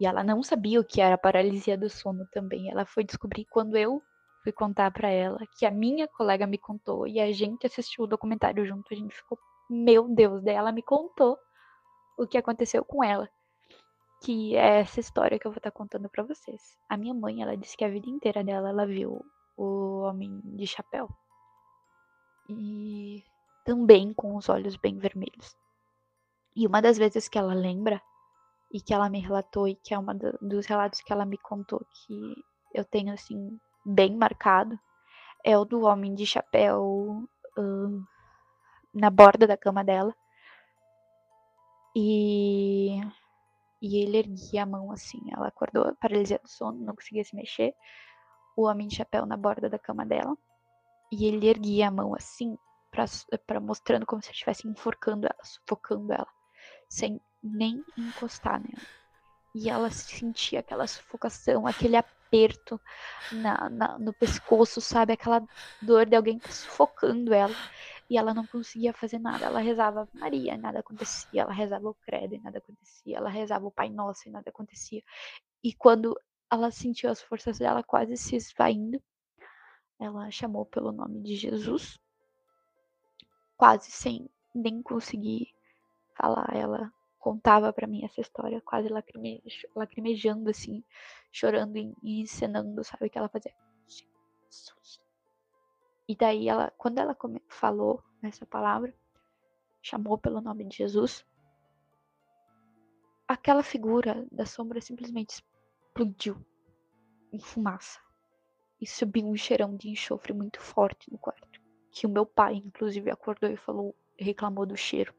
E 0.00 0.06
ela 0.06 0.22
não 0.22 0.42
sabia 0.42 0.80
o 0.80 0.84
que 0.84 1.00
era 1.00 1.18
paralisia 1.18 1.76
do 1.76 1.90
sono 1.90 2.26
também. 2.32 2.70
Ela 2.70 2.84
foi 2.86 3.02
descobrir 3.02 3.44
quando 3.46 3.76
eu 3.76 4.02
fui 4.44 4.52
contar 4.52 4.92
para 4.92 5.08
ela, 5.08 5.38
que 5.58 5.66
a 5.66 5.70
minha 5.70 6.06
colega 6.06 6.46
me 6.46 6.58
contou 6.58 7.06
e 7.06 7.18
a 7.18 7.32
gente 7.32 7.66
assistiu 7.66 8.04
o 8.04 8.06
documentário 8.06 8.64
junto. 8.64 8.92
A 8.92 8.96
gente 8.96 9.14
ficou, 9.14 9.38
meu 9.68 10.08
Deus, 10.08 10.42
daí 10.42 10.54
ela 10.54 10.70
me 10.70 10.82
contou 10.82 11.38
o 12.18 12.26
que 12.26 12.36
aconteceu 12.36 12.84
com 12.84 13.02
ela 13.02 13.28
que 14.20 14.56
é 14.56 14.80
essa 14.80 15.00
história 15.00 15.38
que 15.38 15.46
eu 15.46 15.50
vou 15.50 15.58
estar 15.58 15.70
tá 15.70 15.76
contando 15.76 16.08
para 16.08 16.24
vocês. 16.24 16.76
A 16.88 16.96
minha 16.96 17.14
mãe, 17.14 17.42
ela 17.42 17.56
disse 17.56 17.76
que 17.76 17.84
a 17.84 17.88
vida 17.88 18.08
inteira 18.08 18.42
dela 18.42 18.68
ela 18.68 18.86
viu 18.86 19.24
o 19.56 20.00
homem 20.00 20.40
de 20.44 20.66
chapéu. 20.66 21.08
E 22.48 23.22
também 23.64 24.12
com 24.12 24.36
os 24.36 24.48
olhos 24.48 24.76
bem 24.76 24.98
vermelhos. 24.98 25.56
E 26.56 26.66
uma 26.66 26.80
das 26.80 26.98
vezes 26.98 27.28
que 27.28 27.38
ela 27.38 27.54
lembra 27.54 28.00
e 28.72 28.80
que 28.80 28.92
ela 28.92 29.08
me 29.08 29.20
relatou 29.20 29.68
e 29.68 29.74
que 29.76 29.94
é 29.94 29.98
uma 29.98 30.14
dos 30.14 30.66
relatos 30.66 31.00
que 31.00 31.12
ela 31.12 31.24
me 31.24 31.38
contou 31.38 31.80
que 31.92 32.34
eu 32.74 32.84
tenho 32.84 33.12
assim 33.12 33.58
bem 33.84 34.16
marcado 34.16 34.78
é 35.44 35.56
o 35.56 35.64
do 35.64 35.82
homem 35.82 36.14
de 36.14 36.26
chapéu 36.26 37.24
uh, 37.56 38.06
na 38.92 39.10
borda 39.10 39.46
da 39.46 39.56
cama 39.56 39.84
dela. 39.84 40.14
E 42.00 43.00
e 43.82 44.02
ele 44.02 44.18
erguia 44.18 44.62
a 44.62 44.66
mão 44.66 44.92
assim. 44.92 45.20
Ela 45.32 45.48
acordou 45.48 45.94
paralisia 45.96 46.38
do 46.38 46.48
sono, 46.48 46.84
não 46.84 46.94
conseguia 46.94 47.24
se 47.24 47.34
mexer. 47.34 47.74
O 48.56 48.66
homem 48.66 48.86
de 48.86 48.96
chapéu 48.96 49.26
na 49.26 49.36
borda 49.36 49.68
da 49.68 49.78
cama 49.78 50.04
dela. 50.06 50.36
E 51.10 51.26
ele 51.26 51.48
erguia 51.48 51.88
a 51.88 51.90
mão 51.90 52.14
assim, 52.14 52.56
para 53.46 53.60
mostrando 53.60 54.06
como 54.06 54.22
se 54.22 54.30
estivesse 54.30 54.68
enforcando 54.68 55.26
ela, 55.26 55.44
sufocando 55.44 56.12
ela, 56.12 56.28
sem 56.88 57.20
nem 57.42 57.82
encostar 57.96 58.60
nela. 58.60 58.86
E 59.54 59.70
ela 59.70 59.90
sentia 59.90 60.60
aquela 60.60 60.86
sufocação, 60.86 61.66
aquele 61.66 61.96
aperto 61.96 62.80
na, 63.32 63.70
na, 63.70 63.98
no 63.98 64.12
pescoço, 64.12 64.80
sabe? 64.80 65.14
Aquela 65.14 65.42
dor 65.80 66.04
de 66.04 66.14
alguém 66.14 66.38
sufocando 66.50 67.32
ela 67.32 67.54
e 68.08 68.16
ela 68.16 68.32
não 68.32 68.46
conseguia 68.46 68.92
fazer 68.92 69.18
nada. 69.18 69.46
Ela 69.46 69.60
rezava 69.60 70.08
Maria 70.14 70.54
e 70.54 70.58
nada 70.58 70.80
acontecia. 70.80 71.42
Ela 71.42 71.52
rezava 71.52 71.88
o 71.88 71.94
Credo 71.94 72.34
e 72.34 72.38
nada 72.38 72.58
acontecia. 72.58 73.18
Ela 73.18 73.28
rezava 73.28 73.66
o 73.66 73.70
Pai 73.70 73.90
Nosso 73.90 74.28
e 74.28 74.32
nada 74.32 74.48
acontecia. 74.48 75.02
E 75.62 75.74
quando 75.74 76.18
ela 76.50 76.70
sentiu 76.70 77.10
as 77.10 77.20
forças 77.20 77.58
dela 77.58 77.82
quase 77.82 78.16
se 78.16 78.36
esvaindo, 78.36 79.02
ela 79.98 80.30
chamou 80.30 80.64
pelo 80.64 80.92
nome 80.92 81.20
de 81.22 81.34
Jesus, 81.34 81.98
quase 83.56 83.90
sem 83.90 84.30
nem 84.54 84.80
conseguir 84.80 85.48
falar. 86.16 86.54
Ela 86.54 86.92
contava 87.18 87.72
para 87.72 87.86
mim 87.86 88.04
essa 88.04 88.20
história, 88.20 88.62
quase 88.62 88.88
lacrime, 88.88 89.42
lacrimejando, 89.74 90.48
assim, 90.48 90.82
chorando 91.30 91.76
e, 91.76 92.22
encenando, 92.22 92.82
sabe? 92.84 93.06
O 93.06 93.10
que 93.10 93.18
ela 93.18 93.28
fazia. 93.28 93.54
Jesus. 93.86 95.07
E 96.08 96.16
daí, 96.16 96.48
ela, 96.48 96.72
quando 96.78 96.98
ela 96.98 97.14
falou 97.48 98.02
essa 98.22 98.46
palavra, 98.46 98.94
chamou 99.82 100.16
pelo 100.16 100.40
nome 100.40 100.64
de 100.64 100.78
Jesus, 100.78 101.24
aquela 103.26 103.62
figura 103.62 104.26
da 104.32 104.46
sombra 104.46 104.80
simplesmente 104.80 105.42
explodiu 105.92 106.42
em 107.30 107.38
fumaça 107.38 108.00
e 108.80 108.86
subiu 108.86 109.26
um 109.26 109.36
cheirão 109.36 109.76
de 109.76 109.90
enxofre 109.90 110.32
muito 110.32 110.60
forte 110.60 111.12
no 111.12 111.18
quarto, 111.18 111.60
que 111.90 112.06
o 112.06 112.10
meu 112.10 112.24
pai 112.24 112.54
inclusive 112.54 113.10
acordou 113.10 113.50
e 113.50 113.56
falou, 113.56 113.94
reclamou 114.18 114.64
do 114.64 114.76
cheiro. 114.76 115.14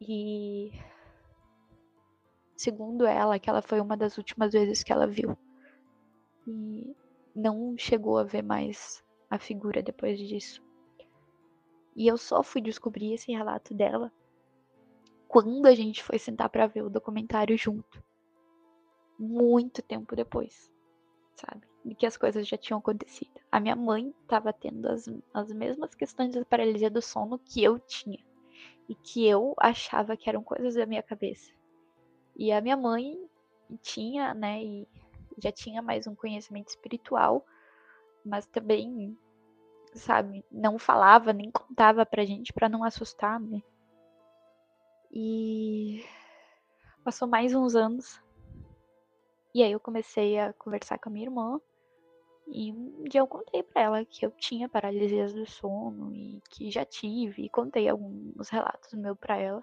E 0.00 0.72
segundo 2.56 3.06
ela, 3.06 3.36
aquela 3.36 3.62
foi 3.62 3.80
uma 3.80 3.96
das 3.96 4.18
últimas 4.18 4.52
vezes 4.52 4.82
que 4.82 4.92
ela 4.92 5.06
viu. 5.06 5.38
E 6.46 6.96
não 7.34 7.76
chegou 7.78 8.18
a 8.18 8.24
ver 8.24 8.42
mais 8.42 9.04
a 9.30 9.38
figura 9.38 9.82
depois 9.82 10.18
disso. 10.18 10.62
E 11.94 12.06
eu 12.06 12.18
só 12.18 12.42
fui 12.42 12.60
descobrir 12.60 13.14
esse 13.14 13.32
relato 13.32 13.74
dela 13.74 14.12
quando 15.26 15.66
a 15.66 15.74
gente 15.74 16.02
foi 16.02 16.18
sentar 16.18 16.48
para 16.48 16.66
ver 16.66 16.82
o 16.82 16.90
documentário 16.90 17.56
junto. 17.56 18.02
Muito 19.18 19.82
tempo 19.82 20.14
depois, 20.14 20.70
sabe? 21.34 21.66
De 21.84 21.94
que 21.94 22.06
as 22.06 22.16
coisas 22.16 22.46
já 22.46 22.56
tinham 22.56 22.78
acontecido. 22.78 23.40
A 23.50 23.58
minha 23.58 23.74
mãe 23.74 24.14
estava 24.22 24.52
tendo 24.52 24.86
as, 24.88 25.08
as 25.32 25.52
mesmas 25.52 25.94
questões 25.94 26.32
de 26.32 26.44
paralisia 26.44 26.90
do 26.90 27.00
sono 27.00 27.38
que 27.38 27.62
eu 27.64 27.78
tinha. 27.78 28.22
E 28.88 28.94
que 28.94 29.26
eu 29.26 29.54
achava 29.58 30.16
que 30.16 30.28
eram 30.28 30.42
coisas 30.42 30.74
da 30.74 30.86
minha 30.86 31.02
cabeça. 31.02 31.50
E 32.36 32.52
a 32.52 32.60
minha 32.60 32.76
mãe 32.76 33.18
tinha, 33.80 34.34
né, 34.34 34.62
e 34.62 34.86
já 35.38 35.50
tinha 35.50 35.82
mais 35.82 36.06
um 36.06 36.14
conhecimento 36.14 36.68
espiritual, 36.68 37.44
mas 38.26 38.46
também, 38.46 39.16
sabe, 39.94 40.44
não 40.50 40.78
falava 40.78 41.32
nem 41.32 41.50
contava 41.50 42.04
pra 42.04 42.24
gente 42.24 42.52
para 42.52 42.68
não 42.68 42.84
assustar, 42.84 43.40
né? 43.40 43.62
E 45.12 46.04
passou 47.04 47.28
mais 47.28 47.54
uns 47.54 47.74
anos. 47.74 48.20
E 49.54 49.62
aí 49.62 49.72
eu 49.72 49.80
comecei 49.80 50.38
a 50.38 50.52
conversar 50.52 50.98
com 50.98 51.08
a 51.08 51.12
minha 51.12 51.26
irmã. 51.26 51.60
E 52.48 52.72
um 52.72 53.04
dia 53.04 53.20
eu 53.20 53.26
contei 53.26 53.62
para 53.62 53.82
ela 53.82 54.04
que 54.04 54.24
eu 54.26 54.30
tinha 54.30 54.68
paralisias 54.68 55.32
do 55.32 55.46
sono 55.46 56.14
e 56.14 56.40
que 56.50 56.70
já 56.70 56.84
tive. 56.84 57.44
E 57.44 57.48
contei 57.48 57.88
alguns 57.88 58.48
relatos 58.48 58.92
meu 58.92 59.16
para 59.16 59.36
ela. 59.36 59.62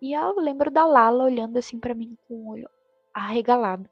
E 0.00 0.14
eu 0.14 0.36
lembro 0.36 0.70
da 0.70 0.86
Lala 0.86 1.24
olhando 1.24 1.58
assim 1.58 1.78
para 1.78 1.94
mim 1.94 2.16
com 2.26 2.34
o 2.34 2.48
olho 2.52 2.68
arregalado. 3.12 3.88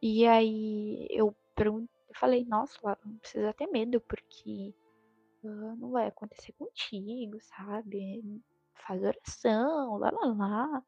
E 0.00 0.26
aí 0.26 1.06
eu 1.10 1.34
perguntei, 1.54 1.93
falei, 2.14 2.44
nossa, 2.44 2.78
Lala, 2.82 2.98
não 3.04 3.18
precisa 3.18 3.52
ter 3.54 3.66
medo, 3.66 4.00
porque 4.00 4.74
uh, 5.42 5.76
não 5.76 5.90
vai 5.90 6.06
acontecer 6.06 6.52
contigo, 6.52 7.38
sabe? 7.40 8.22
faz 8.86 9.02
oração, 9.02 9.96
lá 9.98 10.10
lá 10.10 10.34
lá. 10.34 10.82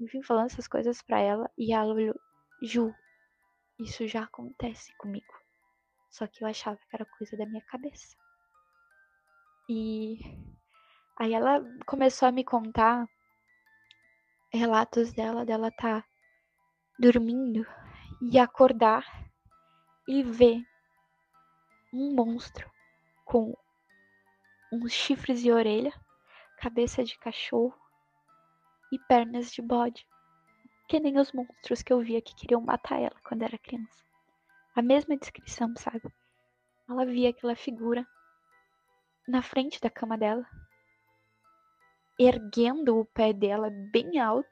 Enfim, 0.00 0.22
falando 0.22 0.46
essas 0.46 0.68
coisas 0.68 1.02
pra 1.02 1.20
ela. 1.20 1.50
E 1.56 1.72
ela 1.72 1.92
olhou, 1.94 2.14
Ju, 2.62 2.94
isso 3.78 4.06
já 4.06 4.22
acontece 4.22 4.92
comigo. 4.98 5.32
Só 6.10 6.26
que 6.26 6.42
eu 6.42 6.48
achava 6.48 6.76
que 6.76 6.96
era 6.96 7.04
coisa 7.04 7.36
da 7.36 7.46
minha 7.46 7.62
cabeça. 7.62 8.16
E 9.68 10.18
aí 11.18 11.32
ela 11.32 11.62
começou 11.86 12.28
a 12.28 12.32
me 12.32 12.44
contar 12.44 13.06
relatos 14.52 15.12
dela, 15.12 15.44
dela 15.44 15.70
tá 15.70 16.04
dormindo 16.98 17.66
e 18.20 18.38
acordar 18.38 19.04
e 20.08 20.22
ver 20.22 20.66
um 21.92 22.14
monstro 22.14 22.68
com 23.26 23.54
uns 24.72 24.92
chifres 24.92 25.44
e 25.44 25.52
orelha 25.52 25.92
cabeça 26.58 27.04
de 27.04 27.16
cachorro 27.18 27.78
e 28.90 28.98
pernas 28.98 29.52
de 29.52 29.62
bode, 29.62 30.06
que 30.88 30.98
nem 30.98 31.18
os 31.18 31.30
monstros 31.32 31.82
que 31.82 31.92
eu 31.92 32.00
via 32.00 32.22
que 32.22 32.34
queriam 32.34 32.60
matar 32.60 32.98
ela 32.98 33.14
quando 33.22 33.42
era 33.42 33.58
criança. 33.58 34.02
A 34.74 34.82
mesma 34.82 35.16
descrição, 35.16 35.74
sabe? 35.76 36.02
Ela 36.88 37.04
via 37.04 37.30
aquela 37.30 37.54
figura 37.54 38.06
na 39.26 39.42
frente 39.42 39.78
da 39.80 39.90
cama 39.90 40.16
dela, 40.16 40.46
erguendo 42.18 42.98
o 42.98 43.04
pé 43.04 43.32
dela 43.32 43.70
bem 43.70 44.18
alto 44.18 44.48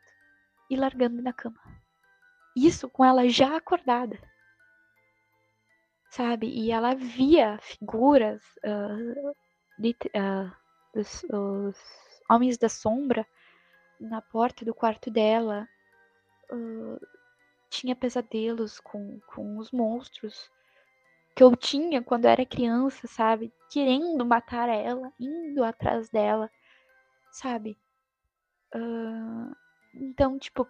e 0.68 0.76
largando 0.76 1.22
na 1.22 1.32
cama. 1.32 1.60
Isso 2.54 2.88
com 2.88 3.04
ela 3.04 3.28
já 3.28 3.56
acordada. 3.56 4.18
Sabe? 6.10 6.48
E 6.48 6.70
ela 6.70 6.94
via 6.94 7.58
figuras 7.60 8.42
uh, 8.64 9.34
de, 9.78 9.90
uh, 9.90 10.52
os, 10.98 11.24
os 11.24 11.76
homens 12.30 12.56
da 12.56 12.68
sombra 12.68 13.26
na 14.00 14.22
porta 14.22 14.64
do 14.64 14.74
quarto 14.74 15.10
dela. 15.10 15.68
Uh, 16.50 16.98
tinha 17.68 17.96
pesadelos 17.96 18.80
com, 18.80 19.20
com 19.26 19.58
os 19.58 19.70
monstros 19.70 20.50
que 21.34 21.42
eu 21.42 21.54
tinha 21.54 22.02
quando 22.02 22.24
era 22.24 22.46
criança, 22.46 23.06
sabe? 23.06 23.52
Querendo 23.70 24.24
matar 24.24 24.68
ela, 24.70 25.12
indo 25.20 25.62
atrás 25.62 26.08
dela, 26.08 26.50
sabe? 27.30 27.76
Uh, 28.74 29.54
então, 29.94 30.38
tipo, 30.38 30.66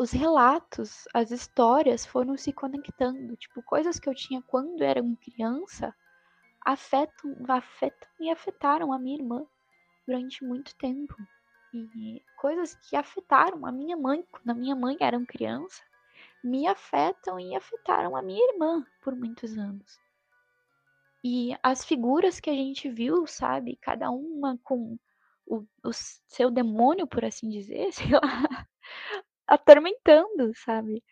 os 0.00 0.12
relatos, 0.12 1.06
as 1.12 1.30
histórias 1.30 2.06
foram 2.06 2.34
se 2.34 2.54
conectando. 2.54 3.36
Tipo, 3.36 3.62
coisas 3.62 4.00
que 4.00 4.08
eu 4.08 4.14
tinha 4.14 4.40
quando 4.40 4.80
era 4.82 5.02
criança 5.20 5.94
afetam, 6.64 7.36
afetam 7.46 8.08
e 8.18 8.30
afetaram 8.30 8.94
a 8.94 8.98
minha 8.98 9.18
irmã 9.18 9.44
durante 10.06 10.42
muito 10.42 10.74
tempo. 10.76 11.14
E 11.74 12.22
coisas 12.38 12.74
que 12.76 12.96
afetaram 12.96 13.66
a 13.66 13.70
minha 13.70 13.94
mãe 13.94 14.24
quando 14.32 14.48
a 14.48 14.54
minha 14.54 14.74
mãe 14.74 14.96
era 14.98 15.22
criança 15.26 15.82
me 16.42 16.66
afetam 16.66 17.38
e 17.38 17.54
afetaram 17.54 18.16
a 18.16 18.22
minha 18.22 18.42
irmã 18.52 18.82
por 19.02 19.14
muitos 19.14 19.58
anos. 19.58 20.00
E 21.22 21.54
as 21.62 21.84
figuras 21.84 22.40
que 22.40 22.48
a 22.48 22.54
gente 22.54 22.88
viu, 22.88 23.26
sabe, 23.26 23.76
cada 23.76 24.10
uma 24.10 24.58
com 24.64 24.98
o, 25.46 25.62
o 25.84 25.92
seu 25.92 26.50
demônio, 26.50 27.06
por 27.06 27.22
assim 27.22 27.50
dizer, 27.50 27.92
sei 27.92 28.12
lá, 28.12 28.66
atormentando, 29.50 30.52
sabe? 30.54 31.02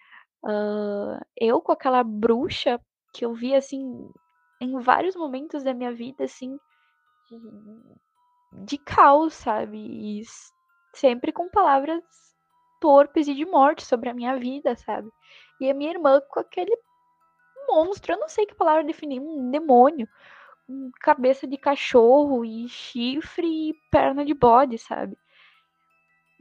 Uh, 0.45 1.21
eu 1.37 1.61
com 1.61 1.73
aquela 1.73 2.05
bruxa 2.05 2.81
que 3.13 3.25
eu 3.25 3.35
vi 3.35 3.55
assim 3.55 4.09
em 4.61 4.79
vários 4.81 5.17
momentos 5.17 5.65
da 5.65 5.75
minha 5.75 5.93
vida, 5.93 6.25
assim, 6.25 6.59
de, 7.29 8.65
de 8.65 8.79
caos, 8.79 9.35
sabe? 9.35 9.79
E 9.79 10.23
sempre 10.95 11.33
com 11.33 11.49
palavras 11.49 12.03
torpes 12.81 13.27
e 13.27 13.35
de 13.35 13.45
morte 13.45 13.85
sobre 13.85 14.09
a 14.09 14.15
minha 14.15 14.37
vida, 14.39 14.77
sabe? 14.77 15.11
E 15.61 15.69
a 15.69 15.75
minha 15.75 15.91
irmã 15.91 16.21
com 16.29 16.41
aquele 16.41 16.77
monstro, 17.69 18.13
eu 18.13 18.21
não 18.21 18.29
sei 18.29 18.47
que 18.47 18.55
palavra 18.55 18.85
definir, 18.85 19.21
um 19.21 19.51
demônio, 19.51 20.09
com 20.67 20.91
cabeça 21.01 21.47
de 21.47 21.57
cachorro 21.59 22.45
e 22.45 22.69
chifre 22.69 23.71
e 23.71 23.75
perna 23.91 24.25
de 24.25 24.35
bode, 24.35 24.79
sabe? 24.79 25.19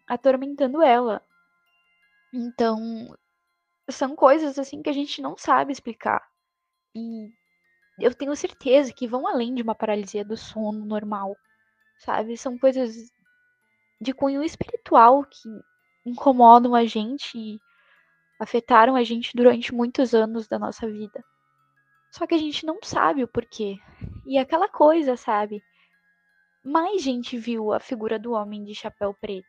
Atormentando 0.08 0.82
ela. 0.82 1.22
Então, 2.34 3.16
são 3.90 4.16
coisas 4.16 4.60
assim 4.60 4.82
que 4.82 4.90
a 4.90 4.94
gente 4.94 5.22
não 5.22 5.38
sabe 5.38 5.72
explicar. 5.72 6.22
E 6.96 7.32
eu 8.00 8.14
tenho 8.14 8.36
certeza 8.36 8.94
que 8.94 9.08
vão 9.08 9.28
além 9.28 9.54
de 9.54 9.62
uma 9.62 9.76
paralisia 9.76 10.24
do 10.24 10.38
sono 10.38 10.86
normal, 10.86 11.36
sabe? 12.00 12.38
São 12.38 12.58
coisas 12.58 13.12
de 14.00 14.14
cunho 14.14 14.44
espiritual 14.44 15.24
que 15.24 15.50
incomodam 16.06 16.76
a 16.76 16.86
gente 16.86 17.38
e 17.38 17.60
afetaram 18.40 18.96
a 18.96 19.04
gente 19.04 19.36
durante 19.36 19.74
muitos 19.74 20.14
anos 20.14 20.48
da 20.48 20.60
nossa 20.60 20.88
vida. 20.88 21.24
Só 22.12 22.28
que 22.28 22.36
a 22.36 22.38
gente 22.38 22.66
não 22.66 22.80
sabe 22.84 23.24
o 23.24 23.28
porquê. 23.28 23.78
E 24.26 24.38
aquela 24.38 24.70
coisa, 24.70 25.18
sabe? 25.18 25.64
Mais 26.64 27.02
gente 27.02 27.38
viu 27.38 27.74
a 27.74 27.80
figura 27.80 28.20
do 28.20 28.34
homem 28.34 28.64
de 28.64 28.76
chapéu 28.76 29.14
preto. 29.20 29.48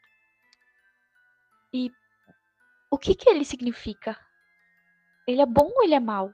E 1.72 1.90
o 2.91 2.99
que 2.99 3.14
que 3.14 3.28
ele 3.28 3.45
significa? 3.45 4.18
Ele 5.26 5.43
é 5.43 5.47
bom 5.47 5.70
ou 5.76 5.82
ele 5.82 5.95
é 5.95 6.01
mau? 6.01 6.32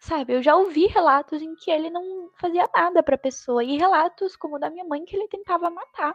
Sabe, 0.00 0.34
eu 0.34 0.42
já 0.42 0.54
ouvi 0.56 0.86
relatos 0.86 1.40
em 1.40 1.54
que 1.54 1.70
ele 1.70 1.88
não 1.88 2.30
fazia 2.38 2.68
nada 2.74 3.02
para 3.02 3.14
a 3.14 3.18
pessoa 3.18 3.64
e 3.64 3.78
relatos 3.78 4.36
como 4.36 4.56
o 4.56 4.58
da 4.58 4.68
minha 4.68 4.84
mãe 4.84 5.04
que 5.04 5.16
ele 5.16 5.28
tentava 5.28 5.70
matar. 5.70 6.14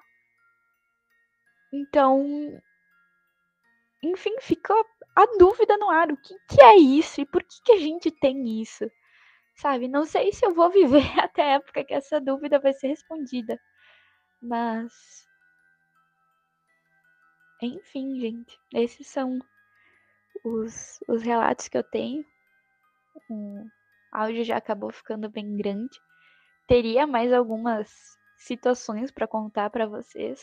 Então, 1.73 2.23
enfim, 4.03 4.35
fica 4.41 4.73
a 5.15 5.25
dúvida 5.37 5.77
no 5.77 5.89
ar, 5.89 6.11
o 6.11 6.17
que, 6.17 6.35
que 6.49 6.61
é 6.61 6.77
isso 6.77 7.21
e 7.21 7.25
por 7.25 7.43
que, 7.43 7.61
que 7.63 7.71
a 7.71 7.77
gente 7.79 8.11
tem 8.11 8.61
isso? 8.61 8.89
sabe? 9.59 9.87
Não 9.87 10.05
sei 10.05 10.31
se 10.31 10.45
eu 10.45 10.53
vou 10.53 10.69
viver 10.69 11.03
até 11.19 11.43
a 11.43 11.55
época 11.55 11.83
que 11.83 11.93
essa 11.93 12.19
dúvida 12.19 12.59
vai 12.59 12.73
ser 12.73 12.87
respondida. 12.87 13.59
Mas. 14.41 15.27
Enfim, 17.61 18.19
gente. 18.19 18.57
Esses 18.73 19.07
são 19.07 19.39
os, 20.43 20.99
os 21.07 21.21
relatos 21.21 21.67
que 21.67 21.77
eu 21.77 21.83
tenho. 21.83 22.23
O 23.29 23.65
áudio 24.11 24.43
já 24.43 24.57
acabou 24.57 24.91
ficando 24.91 25.29
bem 25.29 25.55
grande. 25.55 25.99
Teria 26.67 27.05
mais 27.07 27.33
algumas 27.33 27.89
situações 28.37 29.11
para 29.11 29.27
contar 29.27 29.69
para 29.69 29.85
vocês. 29.85 30.41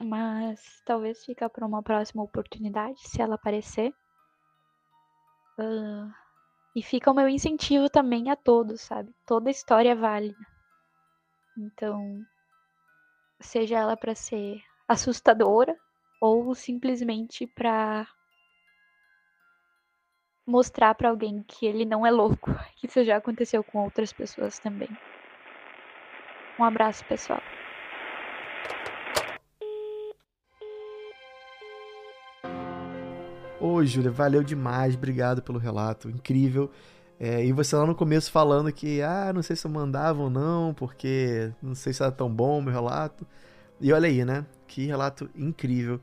Mas 0.00 0.82
talvez 0.84 1.24
fica 1.24 1.48
para 1.48 1.66
uma 1.66 1.82
próxima 1.82 2.22
oportunidade, 2.22 3.00
se 3.08 3.22
ela 3.22 3.36
aparecer. 3.36 3.94
Uh, 5.58 6.10
e 6.74 6.82
fica 6.82 7.10
o 7.10 7.14
meu 7.14 7.28
incentivo 7.28 7.88
também 7.88 8.30
a 8.30 8.36
todos, 8.36 8.80
sabe? 8.80 9.14
Toda 9.24 9.50
história 9.50 9.90
é 9.90 9.94
válida. 9.94 10.36
Então, 11.56 12.20
seja 13.40 13.78
ela 13.78 13.96
para 13.96 14.14
ser 14.14 14.60
assustadora 14.88 15.78
ou 16.20 16.54
simplesmente 16.54 17.46
para 17.46 18.08
mostrar 20.46 20.94
para 20.94 21.08
alguém 21.08 21.44
que 21.46 21.66
ele 21.66 21.84
não 21.84 22.06
é 22.06 22.10
louco. 22.10 22.50
Isso 22.82 23.04
já 23.04 23.16
aconteceu 23.16 23.62
com 23.64 23.84
outras 23.84 24.12
pessoas 24.12 24.58
também. 24.58 24.88
Um 26.58 26.64
abraço, 26.64 27.04
pessoal. 27.06 27.40
Ô, 33.60 33.82
Júlia, 33.84 34.10
valeu 34.10 34.42
demais, 34.42 34.94
obrigado 34.94 35.42
pelo 35.42 35.58
relato, 35.58 36.10
incrível. 36.10 36.70
É, 37.18 37.44
e 37.44 37.52
você 37.52 37.74
lá 37.74 37.86
no 37.86 37.94
começo 37.94 38.30
falando 38.30 38.70
que, 38.72 39.00
ah, 39.00 39.32
não 39.32 39.42
sei 39.42 39.56
se 39.56 39.66
eu 39.66 39.70
mandava 39.70 40.22
ou 40.22 40.28
não, 40.28 40.74
porque 40.74 41.50
não 41.62 41.74
sei 41.74 41.92
se 41.92 42.02
era 42.02 42.12
tão 42.12 42.28
bom 42.28 42.58
o 42.58 42.62
meu 42.62 42.72
relato. 42.72 43.26
E 43.80 43.92
olha 43.92 44.08
aí, 44.08 44.24
né? 44.24 44.44
Que 44.66 44.86
relato 44.86 45.30
incrível. 45.34 46.00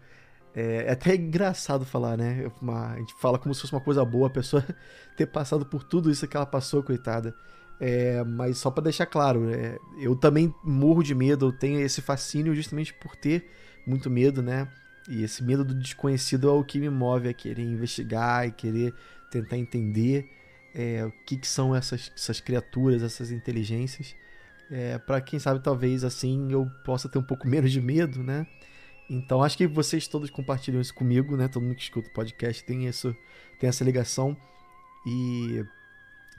É, 0.54 0.86
é 0.88 0.91
até 0.91 1.16
engraçado 1.16 1.86
falar, 1.86 2.18
né? 2.18 2.52
Uma, 2.62 2.93
a 2.93 2.97
gente 2.97 3.14
fala 3.16 3.39
como 3.39 3.54
se 3.54 3.62
fosse 3.62 3.74
uma 3.74 3.82
coisa 3.82 4.04
boa 4.04 4.28
a 4.28 4.30
pessoa 4.30 4.66
ter 5.16 5.28
passado 5.28 5.66
por 5.66 5.84
tudo 5.84 6.12
isso 6.12 6.28
que 6.28 6.36
ela 6.36 6.45
passou, 6.45 6.84
coitada. 6.84 7.36
É, 7.80 8.24
mas 8.24 8.60
só 8.60 8.70
para 8.70 8.84
deixar 8.84 9.08
claro, 9.08 9.49
é, 9.49 9.80
eu 9.99 10.16
também 10.16 10.54
morro 10.64 11.02
de 11.02 11.16
medo, 11.16 11.47
eu 11.47 11.52
tenho 11.52 11.80
esse 11.80 11.99
fascínio 11.99 12.54
justamente 12.54 12.93
por 12.93 13.16
ter 13.16 13.49
muito 13.88 14.10
medo, 14.10 14.41
né? 14.41 14.68
E 15.10 15.24
esse 15.24 15.43
medo 15.43 15.66
do 15.66 15.74
desconhecido 15.74 16.47
é 16.47 16.52
o 16.52 16.64
que 16.64 16.80
me 16.80 16.89
move 16.89 17.28
a 17.28 17.34
querer 17.34 17.64
investigar 17.64 18.47
e 18.47 18.52
querer 18.52 18.93
tentar 19.32 19.58
entender 19.58 20.30
é, 20.76 21.04
o 21.06 21.12
que, 21.26 21.38
que, 21.38 21.47
são 21.47 21.76
essas, 21.76 22.12
essas 22.16 22.39
criaturas, 22.39 23.02
essas 23.02 23.32
inteligências. 23.32 24.16
É, 24.70 24.97
para 24.99 25.20
quem 25.20 25.39
sabe, 25.39 25.60
talvez 25.60 26.04
assim 26.04 26.52
eu 26.52 26.70
possa 26.86 27.10
ter 27.10 27.18
um 27.18 27.24
pouco 27.24 27.47
menos 27.49 27.72
de 27.72 27.82
medo, 27.82 28.22
né? 28.22 28.45
Então 29.12 29.43
acho 29.43 29.57
que 29.57 29.68
vocês 29.68 30.07
todos 30.07 30.30
compartilham 30.30 30.80
isso 30.80 30.93
comigo, 30.93 31.36
né? 31.36 31.49
Todo 31.49 31.62
mundo 31.62 31.76
que 31.76 31.84
escuta 31.84 32.07
o 32.07 32.14
podcast 32.14 32.64
tem, 32.64 32.88
isso, 32.88 33.14
tem 33.59 33.68
essa 33.68 33.84
ligação. 33.84 34.38
E, 35.05 35.66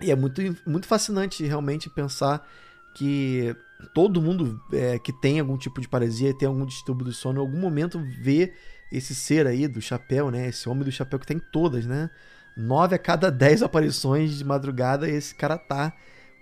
e 0.00 0.10
é 0.10 0.16
muito, 0.16 0.40
muito 0.66 0.86
fascinante 0.86 1.44
realmente 1.44 1.90
pensar 1.90 2.48
que 2.94 3.54
todo 3.92 4.22
mundo 4.22 4.58
é, 4.72 4.98
que 4.98 5.12
tem 5.12 5.38
algum 5.38 5.58
tipo 5.58 5.82
de 5.82 5.88
paresia, 5.88 6.36
tem 6.36 6.48
algum 6.48 6.64
distúrbio 6.64 7.04
do 7.04 7.12
sono, 7.12 7.40
em 7.40 7.44
algum 7.44 7.58
momento 7.58 8.00
vê 8.18 8.54
esse 8.90 9.14
ser 9.14 9.46
aí 9.46 9.68
do 9.68 9.82
chapéu, 9.82 10.30
né? 10.30 10.48
Esse 10.48 10.66
homem 10.66 10.82
do 10.82 10.92
chapéu 10.92 11.18
que 11.18 11.26
tem 11.26 11.38
todas, 11.38 11.84
né? 11.84 12.08
Nove 12.56 12.94
a 12.94 12.98
cada 12.98 13.30
dez 13.30 13.62
aparições 13.62 14.38
de 14.38 14.44
madrugada 14.44 15.06
esse 15.06 15.34
cara 15.34 15.58
tá. 15.58 15.94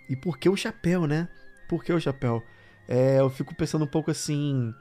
E 0.09 0.15
por 0.15 0.39
que 0.39 0.49
o 0.49 0.57
chapéu, 0.57 1.09
né? 1.09 1.29
Por 1.69 1.83
que 1.83 1.93
o 1.93 2.01
chapéu? 2.01 2.41
É, 2.87 3.19
eu 3.19 3.29
fico 3.31 3.53
pensando 3.53 3.85
um 3.85 3.89
pouco 3.89 4.13
assim, 4.13 4.73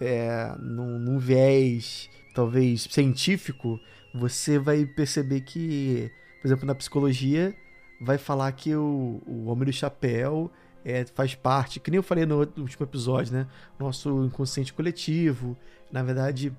é, 0.00 0.54
num, 0.58 0.98
num 0.98 1.18
viés 1.18 2.08
talvez 2.34 2.82
científico, 2.82 3.80
você 4.14 4.58
vai 4.58 4.86
perceber 4.86 5.40
que, 5.40 6.10
por 6.40 6.48
exemplo, 6.48 6.66
na 6.66 6.74
psicologia, 6.74 7.54
vai 8.00 8.16
falar 8.16 8.52
que 8.52 8.74
o, 8.74 9.20
o 9.26 9.46
homem 9.46 9.66
do 9.66 9.72
chapéu 9.72 10.50
é, 10.84 11.04
faz 11.04 11.34
parte, 11.34 11.80
que 11.80 11.90
nem 11.90 11.96
eu 11.96 12.02
falei 12.02 12.24
no 12.24 12.38
último 12.38 12.84
episódio, 12.84 13.32
né? 13.32 13.46
Nosso 13.78 14.24
inconsciente 14.24 14.72
coletivo. 14.72 15.56
Na 15.90 16.02
verdade, 16.02 16.52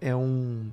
é 0.00 0.14
um, 0.16 0.70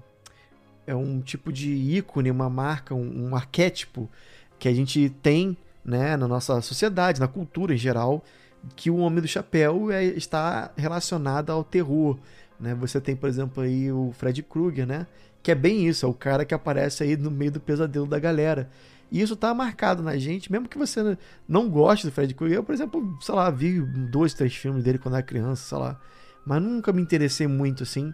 é 0.88 0.96
um 0.96 1.20
tipo 1.22 1.52
de 1.52 1.70
ícone, 1.72 2.32
uma 2.32 2.50
marca, 2.50 2.96
um, 2.96 3.30
um 3.30 3.36
arquétipo 3.36 4.10
que 4.58 4.68
a 4.68 4.74
gente 4.74 5.10
tem 5.22 5.58
né, 5.84 6.16
na 6.16 6.28
nossa 6.28 6.62
sociedade, 6.62 7.20
na 7.20 7.28
cultura 7.28 7.74
em 7.74 7.78
geral, 7.78 8.24
que 8.76 8.90
o 8.90 8.98
Homem 8.98 9.22
do 9.22 9.28
Chapéu 9.28 9.92
é, 9.92 10.04
está 10.04 10.72
relacionado 10.78 11.52
ao 11.52 11.64
terror. 11.64 12.18
Né? 12.60 12.74
Você 12.76 13.02
tem, 13.02 13.16
por 13.16 13.28
exemplo, 13.28 13.64
aí 13.64 13.92
o 13.92 14.12
Fred 14.14 14.42
Krueger, 14.44 14.88
né? 14.88 15.08
que 15.44 15.52
é 15.52 15.56
bem 15.56 15.86
isso, 15.88 16.06
é 16.06 16.10
o 16.10 16.14
cara 16.14 16.46
que 16.46 16.54
aparece 16.54 17.04
aí 17.04 17.18
no 17.18 17.30
meio 17.30 17.52
do 17.52 17.60
pesadelo 17.60 18.08
da 18.08 18.18
galera. 18.18 18.70
E 19.12 19.22
isso 19.22 19.36
tá 19.36 19.54
marcado 19.54 20.02
na 20.02 20.18
gente, 20.18 20.52
mesmo 20.52 20.68
que 20.68 20.78
você 20.78 21.18
não 21.48 21.70
goste 21.70 22.08
do 22.08 22.12
Fred 22.12 22.34
Krueger. 22.34 22.58
Eu, 22.58 22.64
por 22.64 22.74
exemplo, 22.74 23.18
sei 23.22 23.36
lá, 23.36 23.50
vi 23.52 23.82
dois, 23.82 24.34
três 24.34 24.56
filmes 24.56 24.84
dele 24.84 24.98
quando 24.98 25.16
era 25.16 25.24
criança, 25.24 25.68
sei 25.68 25.78
lá. 25.78 26.00
Mas 26.46 26.62
nunca 26.62 26.92
me 26.94 27.02
interessei 27.02 27.46
muito 27.46 27.84
assim. 27.84 28.14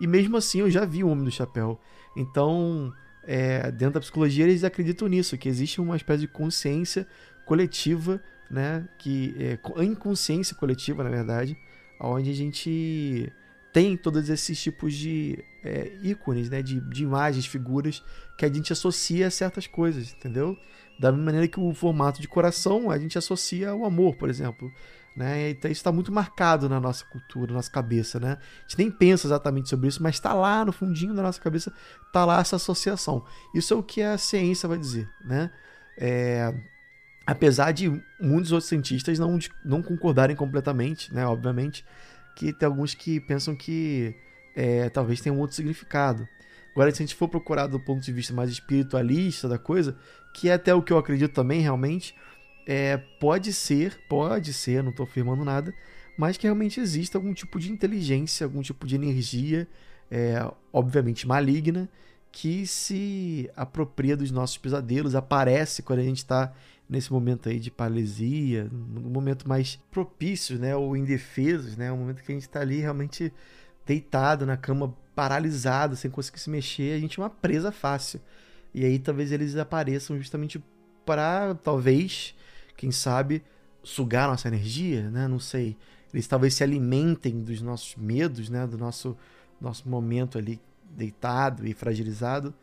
E 0.00 0.06
mesmo 0.06 0.36
assim 0.36 0.60
eu 0.60 0.70
já 0.70 0.84
vi 0.84 1.02
o 1.02 1.08
Homem 1.08 1.24
do 1.24 1.30
Chapéu. 1.30 1.78
Então, 2.16 2.92
é, 3.24 3.70
dentro 3.72 3.94
da 3.94 4.00
psicologia 4.00 4.44
eles 4.44 4.62
acreditam 4.62 5.08
nisso, 5.08 5.36
que 5.36 5.48
existe 5.48 5.80
uma 5.80 5.96
espécie 5.96 6.20
de 6.20 6.28
consciência 6.28 7.06
coletiva, 7.44 8.22
né? 8.50 8.88
Que 8.98 9.34
é 9.76 9.84
inconsciência 9.84 10.56
coletiva, 10.56 11.04
na 11.04 11.10
verdade, 11.10 11.56
onde 12.00 12.30
a 12.30 12.34
gente 12.34 13.32
tem 13.72 13.96
todos 13.96 14.28
esses 14.28 14.60
tipos 14.60 14.94
de 14.94 15.44
é, 15.62 15.92
ícones, 16.02 16.48
né, 16.48 16.62
de, 16.62 16.80
de 16.80 17.02
imagens, 17.02 17.46
figuras 17.46 18.02
que 18.36 18.44
a 18.44 18.52
gente 18.52 18.72
associa 18.72 19.26
a 19.26 19.30
certas 19.30 19.66
coisas, 19.66 20.12
entendeu? 20.12 20.56
Da 20.98 21.12
mesma 21.12 21.26
maneira 21.26 21.46
que 21.46 21.60
o 21.60 21.72
formato 21.74 22.20
de 22.20 22.28
coração 22.28 22.90
a 22.90 22.98
gente 22.98 23.18
associa 23.18 23.70
ao 23.70 23.84
amor, 23.84 24.16
por 24.16 24.28
exemplo. 24.28 24.72
Né? 25.16 25.50
Então 25.50 25.70
isso 25.70 25.80
está 25.80 25.90
muito 25.90 26.12
marcado 26.12 26.68
na 26.68 26.80
nossa 26.80 27.04
cultura, 27.04 27.48
na 27.48 27.58
nossa 27.58 27.70
cabeça. 27.70 28.18
Né? 28.18 28.38
A 28.40 28.62
gente 28.62 28.78
nem 28.78 28.90
pensa 28.90 29.26
exatamente 29.26 29.68
sobre 29.68 29.88
isso, 29.88 30.02
mas 30.02 30.14
está 30.14 30.32
lá 30.32 30.64
no 30.64 30.72
fundinho 30.72 31.14
da 31.14 31.22
nossa 31.22 31.40
cabeça, 31.40 31.72
está 32.06 32.24
lá 32.24 32.40
essa 32.40 32.56
associação. 32.56 33.24
Isso 33.54 33.74
é 33.74 33.76
o 33.76 33.82
que 33.82 34.00
a 34.00 34.16
ciência 34.16 34.68
vai 34.68 34.78
dizer. 34.78 35.08
Né? 35.24 35.50
É, 35.96 36.54
apesar 37.28 37.72
de 37.72 37.90
muitos 38.18 38.52
outros 38.52 38.70
cientistas 38.70 39.18
não, 39.18 39.38
não 39.62 39.82
concordarem 39.82 40.34
completamente, 40.34 41.12
né? 41.12 41.26
obviamente, 41.26 41.84
que 42.34 42.54
tem 42.54 42.66
alguns 42.66 42.94
que 42.94 43.20
pensam 43.20 43.54
que 43.54 44.16
é, 44.56 44.88
talvez 44.88 45.20
tenha 45.20 45.34
um 45.34 45.38
outro 45.38 45.54
significado. 45.54 46.26
Agora, 46.72 46.90
se 46.90 47.02
a 47.02 47.04
gente 47.04 47.14
for 47.14 47.28
procurar 47.28 47.66
do 47.66 47.78
ponto 47.78 48.02
de 48.02 48.10
vista 48.12 48.32
mais 48.32 48.48
espiritualista 48.48 49.46
da 49.46 49.58
coisa, 49.58 49.94
que 50.32 50.48
é 50.48 50.54
até 50.54 50.72
o 50.74 50.80
que 50.80 50.90
eu 50.90 50.96
acredito 50.96 51.34
também, 51.34 51.60
realmente, 51.60 52.14
é, 52.66 52.96
pode 52.96 53.52
ser, 53.52 54.00
pode 54.08 54.54
ser, 54.54 54.82
não 54.82 54.90
estou 54.90 55.04
afirmando 55.04 55.44
nada, 55.44 55.74
mas 56.16 56.38
que 56.38 56.46
realmente 56.46 56.80
exista 56.80 57.18
algum 57.18 57.34
tipo 57.34 57.60
de 57.60 57.70
inteligência, 57.70 58.46
algum 58.46 58.62
tipo 58.62 58.86
de 58.86 58.94
energia, 58.94 59.68
é, 60.10 60.50
obviamente 60.72 61.28
maligna, 61.28 61.90
que 62.32 62.66
se 62.66 63.50
apropria 63.54 64.16
dos 64.16 64.30
nossos 64.30 64.56
pesadelos, 64.56 65.14
aparece 65.14 65.82
quando 65.82 65.98
a 65.98 66.04
gente 66.04 66.18
está 66.18 66.54
nesse 66.88 67.12
momento 67.12 67.48
aí 67.48 67.58
de 67.60 67.70
paralisia, 67.70 68.68
um 68.72 69.10
momento 69.10 69.48
mais 69.48 69.76
propício, 69.90 70.58
né, 70.58 70.74
ou 70.74 70.96
indefesos, 70.96 71.76
né, 71.76 71.92
um 71.92 71.98
momento 71.98 72.22
que 72.22 72.32
a 72.32 72.34
gente 72.34 72.44
está 72.44 72.60
ali 72.60 72.80
realmente 72.80 73.32
deitado 73.84 74.46
na 74.46 74.56
cama, 74.56 74.94
paralisado, 75.14 75.96
sem 75.96 76.10
conseguir 76.10 76.38
se 76.38 76.48
mexer, 76.48 76.94
a 76.94 76.98
gente 76.98 77.18
é 77.18 77.22
uma 77.22 77.30
presa 77.30 77.72
fácil. 77.72 78.20
E 78.72 78.84
aí 78.84 78.98
talvez 78.98 79.32
eles 79.32 79.56
apareçam 79.56 80.16
justamente 80.16 80.62
para, 81.04 81.54
talvez, 81.56 82.34
quem 82.76 82.90
sabe, 82.90 83.42
sugar 83.82 84.28
nossa 84.28 84.48
energia, 84.48 85.10
né, 85.10 85.26
não 85.28 85.38
sei. 85.38 85.76
Eles 86.12 86.26
talvez 86.26 86.54
se 86.54 86.62
alimentem 86.62 87.42
dos 87.42 87.60
nossos 87.60 87.96
medos, 87.96 88.48
né, 88.48 88.66
do 88.66 88.78
nosso 88.78 89.16
nosso 89.60 89.88
momento 89.88 90.38
ali 90.38 90.60
deitado 90.90 91.66
e 91.66 91.74
fragilizado. 91.74 92.54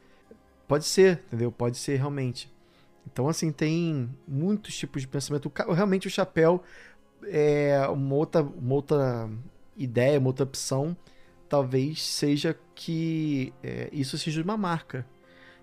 Pode 0.67 0.85
ser, 0.85 1.23
entendeu? 1.27 1.51
Pode 1.51 1.77
ser 1.77 1.97
realmente. 1.97 2.51
Então, 3.11 3.27
assim, 3.29 3.51
tem 3.51 4.09
muitos 4.27 4.75
tipos 4.75 5.01
de 5.01 5.07
pensamento. 5.07 5.51
Realmente, 5.69 6.07
o 6.07 6.11
chapéu 6.11 6.63
é 7.23 7.87
uma 7.87 8.15
outra, 8.15 8.41
uma 8.41 8.73
outra 8.73 9.29
ideia, 9.77 10.19
uma 10.19 10.27
outra 10.27 10.43
opção. 10.43 10.95
Talvez 11.47 12.03
seja 12.03 12.57
que 12.73 13.53
é, 13.63 13.89
isso 13.91 14.17
seja 14.17 14.41
uma 14.41 14.57
marca. 14.57 15.05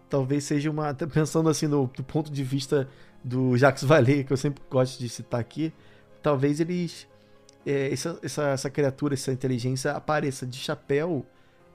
Talvez 0.09 0.45
seja 0.45 0.71
uma. 0.71 0.95
Pensando 0.95 1.49
assim, 1.49 1.69
do, 1.69 1.87
do 1.87 2.05
ponto 2.05 2.31
de 2.31 2.45
vista 2.45 2.89
do 3.25 3.57
Jacques 3.57 3.85
Vallée, 3.85 4.25
que 4.25 4.33
eu 4.33 4.37
sempre 4.37 4.63
gosto 4.71 4.99
de 4.99 5.09
citar 5.09 5.41
aqui, 5.41 5.73
talvez 6.23 6.61
eles. 6.61 7.09
É, 7.65 7.93
essa, 7.93 8.19
essa, 8.23 8.49
essa 8.49 8.71
criatura, 8.71 9.15
essa 9.15 9.33
inteligência 9.33 9.93
apareça 9.93 10.45
de 10.45 10.59
chapéu 10.59 11.25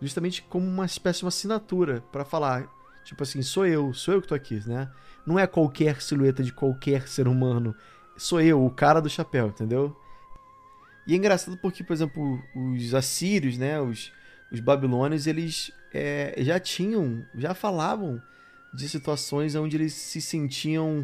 justamente 0.01 0.41
como 0.43 0.67
uma 0.67 0.85
espécie 0.85 1.19
de 1.19 1.25
uma 1.25 1.29
assinatura 1.29 2.03
para 2.11 2.25
falar 2.25 2.69
Tipo 3.07 3.23
assim, 3.23 3.41
sou 3.41 3.65
eu, 3.65 3.93
sou 3.93 4.13
eu 4.13 4.21
que 4.21 4.27
tô 4.27 4.35
aqui, 4.35 4.61
né? 4.67 4.91
Não 5.25 5.39
é 5.39 5.47
qualquer 5.47 6.01
silhueta 6.01 6.43
de 6.43 6.51
qualquer 6.51 7.07
ser 7.07 7.25
humano. 7.25 7.73
Sou 8.17 8.41
eu, 8.41 8.65
o 8.65 8.69
cara 8.69 8.99
do 8.99 9.09
chapéu, 9.09 9.47
entendeu? 9.47 9.95
E 11.07 11.13
é 11.13 11.15
engraçado 11.15 11.55
porque, 11.55 11.85
por 11.85 11.93
exemplo, 11.93 12.43
os 12.53 12.93
assírios, 12.93 13.57
né, 13.57 13.79
os, 13.79 14.11
os 14.51 14.59
babilônios, 14.59 15.25
eles 15.25 15.71
é, 15.93 16.35
já 16.39 16.59
tinham, 16.59 17.25
já 17.33 17.53
falavam 17.53 18.21
de 18.73 18.89
situações 18.89 19.55
onde 19.55 19.77
eles 19.77 19.93
se 19.93 20.19
sentiam, 20.19 21.01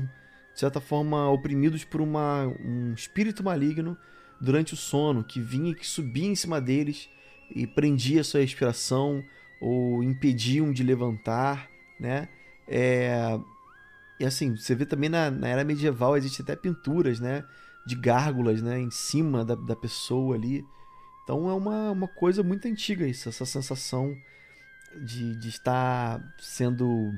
de 0.54 0.60
certa 0.60 0.82
forma, 0.82 1.30
oprimidos 1.30 1.86
por 1.86 2.02
uma, 2.02 2.48
um 2.60 2.94
espírito 2.94 3.42
maligno 3.42 3.98
durante 4.42 4.74
o 4.74 4.78
sono, 4.78 5.24
que 5.24 5.40
vinha 5.40 5.72
e 5.72 5.76
que 5.76 5.88
subia 5.88 6.28
em 6.28 6.36
cima 6.36 6.60
deles 6.60 7.10
e 7.50 7.66
prendia 7.66 8.26
sua 8.26 8.42
respiração 8.42 9.24
ou 9.62 10.04
impediam 10.04 10.74
de 10.74 10.84
levantar, 10.84 11.72
né? 12.00 12.28
É... 12.68 13.40
E 14.20 14.26
assim, 14.26 14.56
você 14.56 14.76
vê 14.76 14.86
também 14.86 15.10
na, 15.10 15.30
na 15.32 15.48
era 15.48 15.64
medieval, 15.64 16.16
existem 16.16 16.44
até 16.44 16.56
pinturas, 16.56 17.20
né? 17.20 17.44
De 17.86 17.96
gárgulas, 17.96 18.62
né? 18.62 18.80
Em 18.80 18.92
cima 18.92 19.44
da, 19.44 19.56
da 19.56 19.76
pessoa 19.76 20.36
ali. 20.36 20.66
Então 21.24 21.50
é 21.50 21.54
uma, 21.54 21.92
uma 21.92 22.08
coisa 22.08 22.44
muito 22.44 22.68
antiga 22.68 23.08
isso, 23.08 23.30
essa 23.30 23.46
sensação 23.46 24.16
de, 25.02 25.36
de 25.36 25.50
estar 25.50 26.22
sendo 26.38 27.14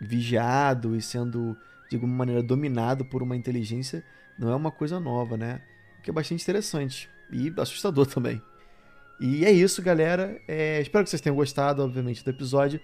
vigiado 0.00 0.96
e 0.96 1.00
sendo, 1.00 1.56
de 1.88 1.96
alguma 1.96 2.14
maneira, 2.14 2.42
dominado 2.42 3.04
por 3.04 3.22
uma 3.22 3.36
inteligência 3.36 4.04
não 4.38 4.50
é 4.50 4.54
uma 4.54 4.70
coisa 4.70 5.00
nova, 5.00 5.36
né? 5.36 5.60
Que 6.02 6.10
é 6.10 6.12
bastante 6.12 6.42
interessante 6.42 7.08
e 7.30 7.52
assustador 7.56 8.06
também. 8.12 8.40
E 9.18 9.44
é 9.44 9.50
isso, 9.50 9.80
galera. 9.80 10.38
É, 10.46 10.80
espero 10.80 11.04
que 11.04 11.10
vocês 11.10 11.22
tenham 11.22 11.36
gostado, 11.36 11.82
obviamente, 11.82 12.22
do 12.22 12.30
episódio. 12.30 12.80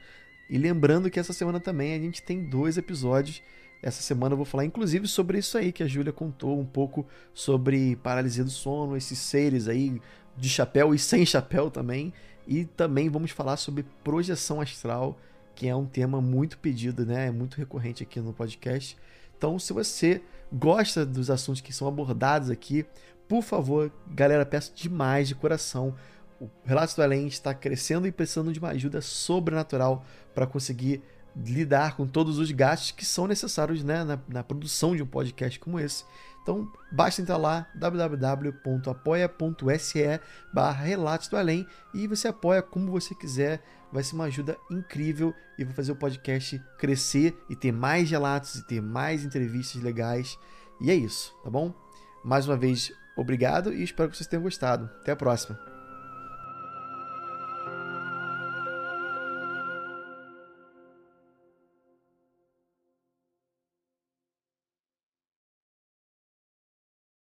E 0.53 0.59
lembrando 0.59 1.11
que 1.11 1.19
essa 1.19 1.33
semana 1.33 1.59
também 1.59 1.95
a 1.95 1.99
gente 1.99 2.23
tem 2.23 2.45
dois 2.45 2.77
episódios. 2.77 3.43
Essa 3.83 4.03
semana 4.03 4.35
eu 4.35 4.37
vou 4.37 4.45
falar, 4.45 4.67
inclusive, 4.67 5.09
sobre 5.09 5.39
isso 5.39 5.57
aí 5.57 5.73
que 5.73 5.83
a 5.83 5.87
Júlia 5.87 6.13
contou 6.13 6.61
um 6.61 6.67
pouco 6.67 7.07
sobre 7.33 7.97
paralisia 7.97 8.45
do 8.45 8.51
sono, 8.51 8.95
esses 8.95 9.19
seres 9.19 9.67
aí 9.67 9.99
de 10.37 10.51
chapéu 10.51 10.95
e 10.95 10.99
sem 10.99 11.25
chapéu 11.25 11.71
também. 11.71 12.13
E 12.47 12.67
também 12.67 13.09
vamos 13.09 13.31
falar 13.31 13.57
sobre 13.57 13.83
projeção 14.05 14.61
astral, 14.61 15.19
que 15.55 15.69
é 15.69 15.75
um 15.75 15.87
tema 15.87 16.21
muito 16.21 16.59
pedido, 16.59 17.07
né? 17.07 17.29
É 17.29 17.31
muito 17.31 17.57
recorrente 17.57 18.03
aqui 18.03 18.21
no 18.21 18.35
podcast. 18.35 18.95
Então, 19.39 19.59
se 19.59 19.73
você 19.73 20.21
gosta 20.53 21.07
dos 21.07 21.31
assuntos 21.31 21.63
que 21.63 21.73
são 21.73 21.89
abordados 21.89 22.51
aqui, 22.51 22.85
por 23.27 23.43
favor, 23.43 23.91
galera, 24.07 24.45
peço 24.45 24.75
demais 24.75 25.29
de 25.29 25.35
coração 25.35 25.95
o 26.43 26.51
Relatos 26.65 26.95
do 26.95 27.03
Além 27.03 27.27
está 27.29 27.55
crescendo 27.55 28.07
e 28.07 28.13
precisando 28.13 28.53
de 28.53 28.59
uma 28.59 28.71
ajuda 28.71 29.01
sobrenatural 29.01 30.05
para 30.35 30.47
conseguir 30.47 31.01
lidar 31.37 31.97
com 31.97 32.07
todos 32.07 32.39
os 32.39 32.51
gastos 32.51 32.91
que 32.91 33.07
são 33.07 33.27
necessários 33.27 33.83
né, 33.83 34.05
na, 34.05 34.19
na, 34.29 34.43
produção 34.43 34.95
de 34.95 35.03
um 35.03 35.07
podcast 35.07 35.59
como 35.59 35.81
esse. 35.81 36.05
Então, 36.43 36.71
basta 36.91 37.23
entrar 37.23 37.37
lá, 37.37 37.67
www.apoia.se 37.75 38.61
barra 40.53 40.85
Relatos 40.85 41.29
do 41.29 41.37
Além 41.37 41.65
e 41.95 42.09
você 42.09 42.27
apoia 42.29 42.61
como 42.61 42.91
você 42.91 43.15
quiser. 43.15 43.63
Vai 43.93 44.03
ser 44.03 44.17
uma 44.17 44.25
ajuda 44.25 44.59
incrível 44.71 45.33
e 45.57 45.65
vai 45.65 45.73
fazer 45.73 45.93
o 45.93 45.97
podcast 45.97 46.61
crescer 46.79 47.41
e 47.49 47.55
ter 47.55 47.73
mais 47.73 48.11
relatos 48.11 48.57
e 48.57 48.67
ter 48.67 48.83
mais 48.83 49.25
entrevistas 49.25 49.81
legais. 49.81 50.37
E 50.81 50.91
é 50.91 50.95
isso, 50.95 51.33
tá 51.45 51.51
bom? 51.51 51.73
Mais 52.25 52.49
uma 52.49 52.57
vez, 52.57 52.93
obrigado 53.17 53.73
e 53.73 53.85
espero 53.85 54.11
que 54.11 54.17
vocês 54.17 54.27
tenham 54.27 54.43
gostado. 54.43 54.91
Até 55.01 55.13
a 55.13 55.17
próxima. 55.17 55.72